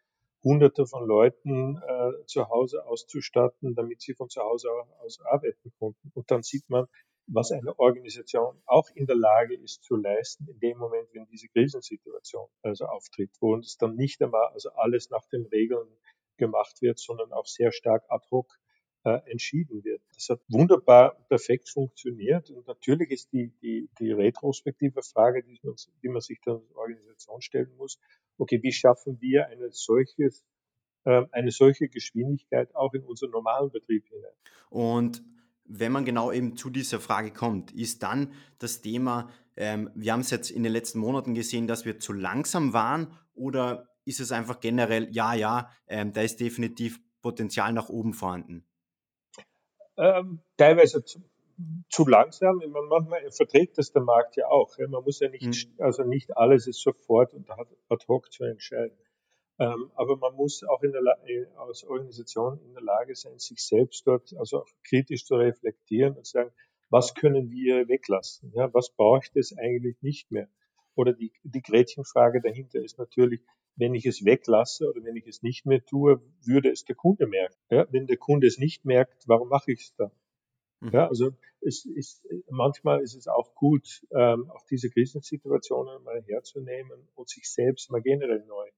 Hunderte 0.42 0.86
von 0.86 1.06
Leuten 1.06 1.76
äh, 1.76 2.24
zu 2.26 2.48
Hause 2.48 2.86
auszustatten, 2.86 3.74
damit 3.74 4.00
sie 4.02 4.14
von 4.14 4.28
zu 4.28 4.42
Hause 4.42 4.68
aus 5.00 5.20
arbeiten 5.20 5.72
konnten. 5.78 6.10
Und 6.14 6.30
dann 6.30 6.42
sieht 6.42 6.68
man, 6.68 6.86
was 7.26 7.52
eine 7.52 7.78
Organisation 7.78 8.61
auch 8.66 8.88
in 8.95 9.07
der 9.07 9.16
Lage 9.16 9.54
ist 9.54 9.83
zu 9.83 9.97
leisten, 9.97 10.47
in 10.49 10.59
dem 10.61 10.78
Moment, 10.78 11.09
wenn 11.12 11.26
diese 11.26 11.49
Krisensituation 11.49 12.49
also 12.62 12.87
auftritt, 12.87 13.31
wo 13.40 13.54
uns 13.54 13.78
dann 13.78 13.97
nicht 13.97 14.23
einmal 14.23 14.49
also 14.52 14.71
alles 14.73 15.11
nach 15.11 15.26
den 15.28 15.47
Regeln 15.47 15.88
gemacht 16.37 16.83
wird, 16.83 16.99
sondern 16.99 17.33
auch 17.33 17.47
sehr 17.47 17.73
stark 17.73 18.04
ad 18.09 18.26
hoc 18.31 18.59
äh, 19.04 19.21
entschieden 19.31 19.85
wird. 19.85 20.02
Das 20.14 20.28
hat 20.28 20.40
wunderbar 20.49 21.14
perfekt 21.28 21.69
funktioniert 21.69 22.50
und 22.50 22.66
natürlich 22.66 23.11
ist 23.11 23.33
die, 23.33 23.52
die, 23.62 23.88
die 23.99 24.12
retrospektive 24.12 25.02
Frage, 25.02 25.43
die 25.43 25.59
man, 25.62 25.76
die 26.02 26.09
man 26.09 26.21
sich 26.21 26.40
der 26.40 26.61
Organisation 26.75 27.40
stellen 27.40 27.75
muss, 27.76 27.99
okay, 28.38 28.62
wie 28.62 28.73
schaffen 28.73 29.21
wir 29.21 29.47
eine 29.47 29.71
solches 29.71 30.45
äh, 31.04 31.26
eine 31.33 31.50
solche 31.50 31.88
Geschwindigkeit 31.88 32.75
auch 32.75 32.95
in 32.95 33.04
unseren 33.04 33.31
normalen 33.31 33.71
Betrieb 33.71 34.07
hinein. 34.09 34.33
Und 34.71 35.23
wenn 35.64 35.92
man 35.92 36.04
genau 36.04 36.30
eben 36.30 36.56
zu 36.56 36.71
dieser 36.71 37.00
Frage 37.00 37.33
kommt, 37.33 37.73
ist 37.73 38.02
dann 38.02 38.33
das 38.59 38.80
Thema, 38.83 39.30
ähm, 39.56 39.90
wir 39.94 40.12
haben 40.12 40.21
es 40.21 40.30
jetzt 40.30 40.50
in 40.50 40.62
den 40.62 40.73
letzten 40.73 40.99
Monaten 40.99 41.35
gesehen, 41.35 41.66
dass 41.66 41.85
wir 41.85 41.99
zu 41.99 42.12
langsam 42.12 42.73
waren 42.73 43.16
oder 43.35 43.88
ist 44.04 44.21
es 44.21 44.33
einfach 44.33 44.61
generell, 44.61 45.09
ja, 45.12 45.35
ja, 45.35 45.71
ähm, 45.87 46.12
da 46.12 46.23
ist 46.23 46.40
definitiv 46.40 47.00
Potenzial 47.23 47.73
nach 47.73 47.88
oben 47.88 48.12
vorhanden? 48.12 48.66
Ähm, 49.97 50.40
teilweise 50.56 51.04
zu, 51.04 51.21
zu 51.88 52.06
langsam. 52.06 52.56
Man, 52.59 52.88
manchmal 52.88 53.30
verträgt 53.30 53.78
das 53.78 53.92
der 53.92 54.02
Markt 54.02 54.37
ja 54.37 54.49
auch. 54.49 54.76
Ja. 54.76 54.88
Man 54.88 55.04
muss 55.04 55.21
ja 55.21 55.28
nicht, 55.28 55.47
mhm. 55.47 55.83
also 55.83 56.02
nicht 56.02 56.37
alles 56.37 56.66
ist 56.66 56.80
sofort 56.80 57.33
und 57.33 57.49
ad 57.50 58.04
hoc 58.09 58.30
zu 58.33 58.44
entscheiden. 58.44 58.97
Ähm, 59.58 59.90
aber 59.94 60.16
man 60.16 60.34
muss 60.34 60.64
auch 60.64 60.82
in 60.82 60.92
der, 60.92 61.02
äh, 61.26 61.46
als 61.56 61.84
Organisation 61.84 62.58
in 62.64 62.75
der 62.75 62.82
Lage 62.82 63.14
sein, 63.14 63.38
sich 63.38 63.64
selbst 63.64 64.06
dort 64.06 64.34
also 64.37 64.62
auch 64.62 64.68
kritisch 64.82 65.25
zu 65.25 65.37
reflektieren 65.37 66.16
und 66.16 66.26
zu 66.26 66.32
sagen, 66.32 66.50
was 66.90 67.14
können 67.14 67.50
wir 67.50 67.88
weglassen? 67.88 68.52
Ja, 68.54 68.73
was 68.75 68.90
braucht 68.90 69.36
es 69.36 69.56
eigentlich 69.56 70.00
nicht 70.02 70.30
mehr? 70.30 70.49
Oder 70.97 71.12
die, 71.12 71.32
die 71.43 71.62
Gretchenfrage 71.62 72.40
dahinter 72.40 72.80
ist 72.80 72.99
natürlich, 72.99 73.40
wenn 73.76 73.95
ich 73.95 74.06
es 74.06 74.25
weglasse 74.25 74.88
oder 74.88 75.02
wenn 75.04 75.17
ich 75.17 75.26
es 75.26 75.43
nicht 75.43 75.67
mehr 75.67 75.84
tue, 75.84 76.21
würde 76.45 76.71
es 76.71 76.84
der 76.84 76.95
Kunde 76.95 77.26
merken. 77.26 77.56
Ja, 77.71 77.86
wenn 77.90 78.06
der 78.06 78.17
Kunde 78.17 78.47
es 78.47 78.58
nicht 78.58 78.84
merkt, 78.84 79.26
warum 79.26 79.49
mache 79.49 79.73
ich 79.73 79.80
es 79.80 79.95
dann? 79.97 80.12
Mhm. 80.80 80.90
Ja, 80.93 81.08
also 81.08 81.32
es 81.60 81.84
ist, 81.84 82.26
manchmal 82.50 83.02
ist 83.02 83.14
es 83.14 83.26
auch 83.26 83.54
gut, 83.54 84.04
ähm, 84.12 84.50
auch 84.50 84.64
diese 84.71 84.90
Krisensituationen 84.90 86.02
mal 86.02 86.23
herzunehmen 86.26 87.08
und 87.14 87.28
sich 87.28 87.50
selbst 87.50 87.90
mal 87.90 88.02
generell 88.02 88.45
neu 88.47 88.69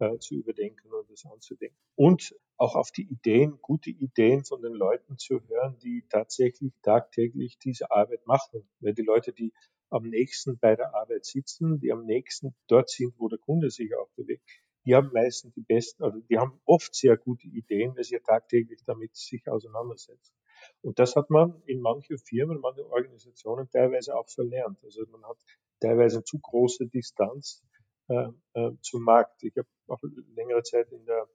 äh, 0.00 0.18
zu 0.18 0.34
überdenken 0.34 0.92
und 0.92 1.10
das 1.10 1.24
anzudenken. 1.24 1.76
Und 1.94 2.34
auch 2.56 2.74
auf 2.74 2.90
die 2.90 3.08
Ideen, 3.08 3.58
gute 3.60 3.90
Ideen 3.90 4.44
von 4.44 4.62
den 4.62 4.72
Leuten 4.72 5.18
zu 5.18 5.40
hören, 5.48 5.78
die 5.78 6.04
tatsächlich 6.08 6.72
tagtäglich 6.82 7.58
diese 7.58 7.90
Arbeit 7.90 8.26
machen. 8.26 8.68
Weil 8.80 8.94
die 8.94 9.02
Leute, 9.02 9.32
die 9.32 9.52
am 9.90 10.08
nächsten 10.08 10.58
bei 10.58 10.74
der 10.76 10.94
Arbeit 10.94 11.24
sitzen, 11.24 11.78
die 11.78 11.92
am 11.92 12.04
nächsten 12.04 12.54
dort 12.66 12.90
sind, 12.90 13.14
wo 13.18 13.28
der 13.28 13.38
Kunde 13.38 13.70
sich 13.70 13.94
auch 13.94 14.08
bewegt, 14.16 14.42
die 14.84 14.94
haben 14.94 15.10
meistens 15.12 15.54
die 15.54 15.62
besten, 15.62 16.04
also 16.04 16.20
die 16.20 16.38
haben 16.38 16.60
oft 16.66 16.94
sehr 16.94 17.16
gute 17.16 17.46
Ideen, 17.46 17.96
weil 17.96 18.04
sie 18.04 18.14
ja 18.14 18.20
tagtäglich 18.20 18.80
damit 18.84 19.16
sich 19.16 19.48
auseinandersetzen. 19.48 20.34
Und 20.82 20.98
das 20.98 21.16
hat 21.16 21.30
man 21.30 21.62
in 21.66 21.80
manchen 21.80 22.18
Firmen, 22.18 22.60
manchen 22.60 22.84
Organisationen 22.84 23.68
teilweise 23.70 24.16
auch 24.16 24.28
verlernt. 24.28 24.78
Also 24.82 25.04
man 25.10 25.24
hat 25.24 25.38
teilweise 25.80 26.16
eine 26.16 26.24
zu 26.24 26.38
große 26.38 26.86
Distanz 26.86 27.62
zum 28.82 29.02
Markt. 29.02 29.42
Ich 29.42 29.56
habe 29.56 29.68
auch 29.88 30.02
längere 30.34 30.62
Zeit 30.62 30.92
in 30.92 31.04
der 31.06 31.28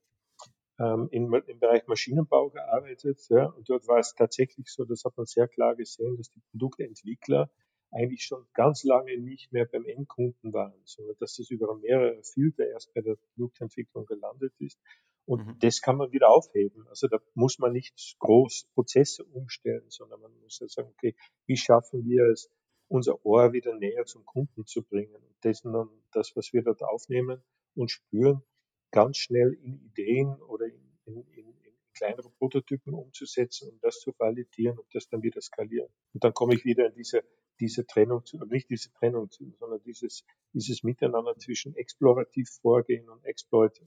ähm, 0.79 1.09
in, 1.11 1.31
im 1.33 1.59
Bereich 1.59 1.87
Maschinenbau 1.87 2.49
gearbeitet. 2.49 3.21
Ja, 3.29 3.47
und 3.47 3.69
dort 3.69 3.87
war 3.87 3.99
es 3.99 4.15
tatsächlich 4.15 4.67
so, 4.69 4.85
das 4.85 5.03
hat 5.03 5.17
man 5.17 5.25
sehr 5.25 5.47
klar 5.47 5.75
gesehen, 5.75 6.15
dass 6.17 6.29
die 6.31 6.41
Produktentwickler 6.51 7.51
eigentlich 7.91 8.23
schon 8.23 8.45
ganz 8.53 8.83
lange 8.83 9.17
nicht 9.17 9.51
mehr 9.51 9.65
beim 9.65 9.85
Endkunden 9.85 10.53
waren, 10.53 10.79
sondern 10.85 11.15
dass 11.19 11.35
das 11.35 11.49
über 11.49 11.75
mehrere 11.75 12.21
Filter 12.23 12.67
erst 12.67 12.93
bei 12.93 13.01
der 13.01 13.15
Produktentwicklung 13.15 14.05
gelandet 14.05 14.53
ist. 14.59 14.79
Und 15.25 15.45
mhm. 15.45 15.59
das 15.59 15.81
kann 15.81 15.97
man 15.97 16.11
wieder 16.11 16.29
aufheben. 16.29 16.87
Also 16.87 17.07
da 17.07 17.19
muss 17.33 17.59
man 17.59 17.73
nicht 17.73 18.15
groß 18.19 18.69
Prozesse 18.73 19.23
umstellen, 19.25 19.85
sondern 19.89 20.21
man 20.21 20.31
muss 20.41 20.59
ja 20.59 20.67
sagen, 20.67 20.89
okay, 20.89 21.15
wie 21.45 21.57
schaffen 21.57 22.05
wir 22.05 22.25
es, 22.25 22.49
unser 22.89 23.25
Ohr 23.25 23.53
wieder 23.53 23.75
näher 23.75 24.05
zum 24.05 24.25
Kunden 24.25 24.65
zu 24.65 24.83
bringen 24.83 25.15
und 25.15 25.43
dessen 25.43 25.71
dann 25.71 25.89
das, 26.11 26.35
was 26.35 26.51
wir 26.53 26.63
dort 26.63 26.83
aufnehmen 26.83 27.41
und 27.75 27.91
spüren, 27.91 28.43
ganz 28.91 29.17
schnell 29.17 29.53
in 29.53 29.79
Ideen 29.79 30.41
oder 30.41 30.65
in, 30.65 30.97
in, 31.05 31.21
in, 31.31 31.47
in 31.47 31.73
kleinere 31.93 32.29
Prototypen 32.31 32.93
umzusetzen, 32.93 33.69
um 33.69 33.79
das 33.81 33.99
zu 33.99 34.13
validieren 34.17 34.77
und 34.77 34.87
das 34.93 35.07
dann 35.07 35.21
wieder 35.21 35.41
skalieren. 35.41 35.89
Und 36.13 36.23
dann 36.23 36.33
komme 36.33 36.55
ich 36.55 36.65
wieder 36.65 36.87
in 36.87 36.95
diese, 36.95 37.23
diese 37.59 37.85
Trennung, 37.85 38.25
zu, 38.25 38.37
nicht 38.45 38.69
diese 38.69 38.91
Trennung, 38.93 39.29
zu, 39.29 39.53
sondern 39.59 39.81
dieses, 39.83 40.25
dieses 40.53 40.83
Miteinander 40.83 41.37
zwischen 41.37 41.75
explorativ 41.75 42.49
vorgehen 42.61 43.09
und 43.09 43.23
exploit, 43.25 43.79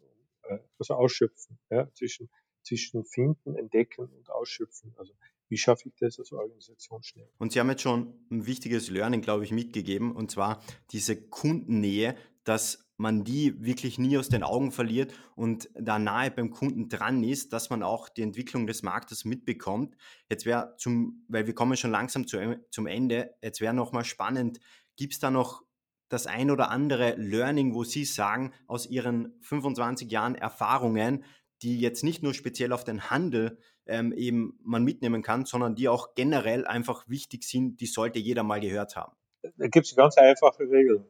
äh, 0.44 0.58
also 0.78 0.94
ausschöpfen, 0.94 1.58
ja, 1.70 1.90
zwischen, 1.94 2.30
zwischen 2.62 3.04
finden, 3.04 3.56
entdecken 3.56 4.06
und 4.06 4.30
ausschöpfen. 4.30 4.94
Also 4.96 5.14
wie 5.52 5.58
schaffe 5.58 5.90
ich 5.90 5.94
das 6.00 6.18
als 6.18 6.32
Organisation 6.32 7.02
schnell? 7.02 7.28
Und 7.36 7.52
Sie 7.52 7.60
haben 7.60 7.68
jetzt 7.68 7.82
schon 7.82 8.14
ein 8.30 8.46
wichtiges 8.46 8.88
Learning, 8.88 9.20
glaube 9.20 9.44
ich, 9.44 9.52
mitgegeben, 9.52 10.16
und 10.16 10.30
zwar 10.30 10.62
diese 10.92 11.28
Kundennähe, 11.28 12.16
dass 12.42 12.88
man 12.96 13.22
die 13.22 13.62
wirklich 13.62 13.98
nie 13.98 14.16
aus 14.16 14.30
den 14.30 14.44
Augen 14.44 14.72
verliert 14.72 15.12
und 15.36 15.68
da 15.74 15.98
nahe 15.98 16.30
beim 16.30 16.50
Kunden 16.50 16.88
dran 16.88 17.22
ist, 17.22 17.52
dass 17.52 17.68
man 17.68 17.82
auch 17.82 18.08
die 18.08 18.22
Entwicklung 18.22 18.66
des 18.66 18.82
Marktes 18.82 19.26
mitbekommt. 19.26 19.94
Jetzt 20.30 20.46
wäre 20.46 20.74
zum, 20.78 21.26
weil 21.28 21.46
wir 21.46 21.54
kommen 21.54 21.76
schon 21.76 21.90
langsam 21.90 22.26
zu, 22.26 22.58
zum 22.70 22.86
Ende, 22.86 23.34
jetzt 23.42 23.60
wäre 23.60 23.74
nochmal 23.74 24.06
spannend, 24.06 24.58
gibt 24.96 25.12
es 25.12 25.18
da 25.18 25.30
noch 25.30 25.62
das 26.08 26.26
ein 26.26 26.50
oder 26.50 26.70
andere 26.70 27.14
Learning, 27.16 27.74
wo 27.74 27.84
Sie 27.84 28.06
sagen, 28.06 28.52
aus 28.66 28.86
Ihren 28.86 29.34
25 29.42 30.10
Jahren 30.10 30.34
Erfahrungen, 30.34 31.24
die 31.60 31.78
jetzt 31.78 32.04
nicht 32.04 32.22
nur 32.22 32.32
speziell 32.34 32.72
auf 32.72 32.84
den 32.84 33.10
Handel 33.10 33.58
ähm, 33.86 34.12
eben 34.12 34.58
man 34.62 34.84
mitnehmen 34.84 35.22
kann, 35.22 35.44
sondern 35.44 35.74
die 35.74 35.88
auch 35.88 36.14
generell 36.14 36.66
einfach 36.66 37.08
wichtig 37.08 37.44
sind, 37.44 37.80
die 37.80 37.86
sollte 37.86 38.18
jeder 38.18 38.42
mal 38.42 38.60
gehört 38.60 38.96
haben? 38.96 39.12
Da 39.42 39.68
gibt 39.68 39.86
es 39.86 39.92
eine 39.92 40.04
ganz 40.04 40.16
einfache 40.18 40.64
Regel. 40.64 41.04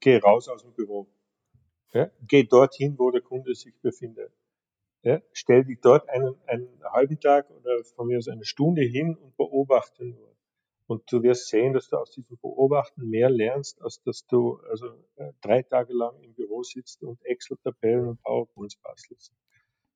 Geh 0.00 0.16
raus 0.18 0.48
aus 0.48 0.62
dem 0.62 0.72
Büro. 0.72 1.08
Ja? 1.92 2.10
Geh 2.26 2.44
dorthin, 2.44 2.98
wo 2.98 3.10
der 3.10 3.20
Kunde 3.20 3.54
sich 3.54 3.74
befindet. 3.80 4.32
Ja? 5.02 5.20
Stell 5.32 5.64
dich 5.64 5.80
dort 5.80 6.08
einen, 6.08 6.34
einen 6.46 6.82
halben 6.92 7.20
Tag 7.20 7.50
oder 7.50 7.82
von 7.96 8.06
mir 8.06 8.18
aus 8.18 8.28
eine 8.28 8.44
Stunde 8.44 8.82
hin 8.82 9.16
und 9.16 9.36
beobachte 9.36 10.04
nur. 10.04 10.36
Und 10.86 11.12
du 11.12 11.22
wirst 11.22 11.48
sehen, 11.48 11.74
dass 11.74 11.88
du 11.88 11.98
aus 11.98 12.10
diesem 12.12 12.38
Beobachten 12.38 13.08
mehr 13.08 13.28
lernst, 13.28 13.82
als 13.82 14.02
dass 14.02 14.26
du 14.26 14.58
also 14.70 14.86
äh, 15.16 15.32
drei 15.42 15.62
Tage 15.62 15.92
lang 15.92 16.18
im 16.22 16.32
Büro 16.34 16.62
sitzt 16.62 17.02
und 17.02 17.22
Excel-Tabellen 17.24 18.08
und 18.08 18.22
PowerPoints 18.22 18.76
bastelst. 18.76 19.34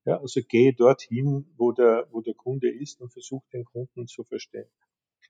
Ja, 0.04 0.18
also 0.20 0.40
geh 0.46 0.72
dorthin, 0.72 1.46
wo 1.56 1.72
der, 1.72 2.08
wo 2.10 2.20
der 2.20 2.34
Kunde 2.34 2.70
ist 2.70 3.00
und 3.00 3.12
versuch 3.12 3.46
den 3.52 3.64
Kunden 3.64 4.06
zu 4.06 4.24
verstehen. 4.24 4.68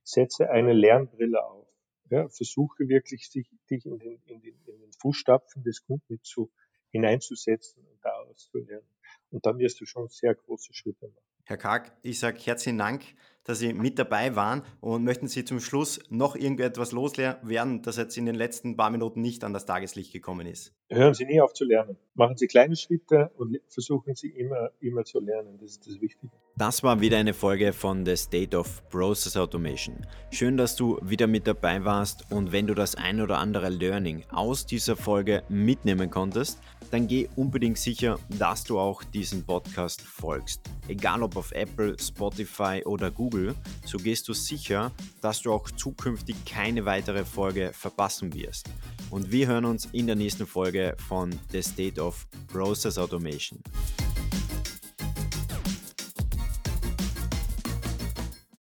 Setze 0.03 0.51
eine 0.51 0.73
Lernbrille 0.73 1.45
auf. 1.45 1.69
Ja, 2.11 2.29
versuche 2.29 2.89
wirklich, 2.89 3.29
sich, 3.31 3.49
dich 3.71 3.87
in 3.87 3.99
den, 3.99 4.23
in, 4.27 4.41
den, 4.41 4.55
in 4.67 4.81
den 4.81 4.93
Fußstapfen 5.01 5.63
des 5.63 5.85
Kunden 5.85 6.21
zu, 6.23 6.51
hineinzusetzen 6.91 7.85
und 7.87 7.99
daraus 8.03 8.51
zu 8.51 8.59
lernen. 8.59 8.87
Und 9.31 9.47
dann 9.47 9.59
wirst 9.59 9.81
du 9.81 9.87
schon 9.87 10.09
sehr 10.09 10.35
große 10.35 10.75
Schritte 10.75 11.09
machen. 11.09 11.25
Herr 11.45 11.57
Karg, 11.57 11.97
ich 12.03 12.19
sage 12.19 12.39
herzlichen 12.39 12.79
Dank, 12.79 13.03
dass 13.45 13.59
Sie 13.59 13.73
mit 13.73 13.99
dabei 13.99 14.37
waren 14.37 14.63
und 14.81 15.05
möchten 15.05 15.29
Sie 15.29 15.45
zum 15.45 15.61
Schluss 15.61 16.01
noch 16.11 16.37
irgendetwas 16.37 16.93
loswerden, 16.93 17.83
das 17.83 17.97
jetzt 17.97 18.17
in 18.17 18.27
den 18.27 18.35
letzten 18.35 18.77
paar 18.77 18.91
Minuten 18.91 19.21
nicht 19.21 19.45
an 19.45 19.53
das 19.53 19.67
Tageslicht 19.67 20.13
gekommen 20.13 20.47
ist? 20.47 20.75
Hören 20.89 21.15
Sie 21.15 21.25
nie 21.25 21.41
auf 21.41 21.53
zu 21.55 21.65
lernen. 21.65 21.97
Machen 22.15 22.37
Sie 22.37 22.47
kleine 22.47 22.77
Schritte 22.77 23.31
und 23.37 23.59
versuchen 23.69 24.15
Sie 24.15 24.29
immer, 24.29 24.71
immer 24.81 25.05
zu 25.05 25.21
lernen. 25.21 25.59
Das 25.59 25.71
ist 25.73 25.87
das 25.87 26.01
Wichtige. 26.01 26.33
Das 26.57 26.83
war 26.83 27.01
wieder 27.01 27.17
eine 27.17 27.33
Folge 27.33 27.73
von 27.73 28.05
The 28.05 28.15
State 28.15 28.55
of 28.55 28.87
Process 28.91 29.39
Automation. 29.39 30.07
Schön, 30.31 30.59
dass 30.59 30.77
du 30.77 30.99
wieder 31.03 31.27
mit 31.27 31.47
dabei 31.47 31.83
warst 31.83 32.31
und 32.31 32.53
wenn 32.53 32.67
du 32.67 32.75
das 32.75 32.95
ein 32.95 33.23
oder 33.23 33.39
andere 33.39 33.71
Learning 33.71 34.25
aus 34.31 34.67
dieser 34.67 34.95
Folge 34.95 35.43
mitnehmen 35.49 36.11
konntest, 36.11 36.61
dann 36.91 37.09
geh 37.09 37.27
unbedingt 37.37 37.79
sicher, 37.79 38.19
dass 38.39 38.65
du 38.65 38.79
auch 38.79 39.03
diesen 39.03 39.45
Podcast 39.47 40.03
folgst. 40.03 40.61
Egal 40.89 41.23
ob 41.23 41.37
auf 41.37 41.53
Apple, 41.53 41.97
Spotify 41.99 42.83
oder 42.85 43.11
Google, 43.33 43.55
so 43.85 43.97
gehst 43.99 44.29
du 44.29 44.35
sicher, 44.35 44.93
dass 45.23 45.41
du 45.41 45.53
auch 45.53 45.71
zukünftig 45.71 46.37
keine 46.45 46.85
weitere 46.85 47.25
Folge 47.25 47.73
verpassen 47.73 48.35
wirst. 48.35 48.69
Und 49.11 49.33
wir 49.33 49.47
hören 49.47 49.65
uns 49.65 49.89
in 49.93 50.07
der 50.07 50.17
nächsten 50.17 50.47
Folge 50.47 50.95
von 51.09 51.31
The 51.51 51.63
State 51.63 52.01
of 52.01 52.27
Process 52.49 52.99
Automation. 52.99 53.59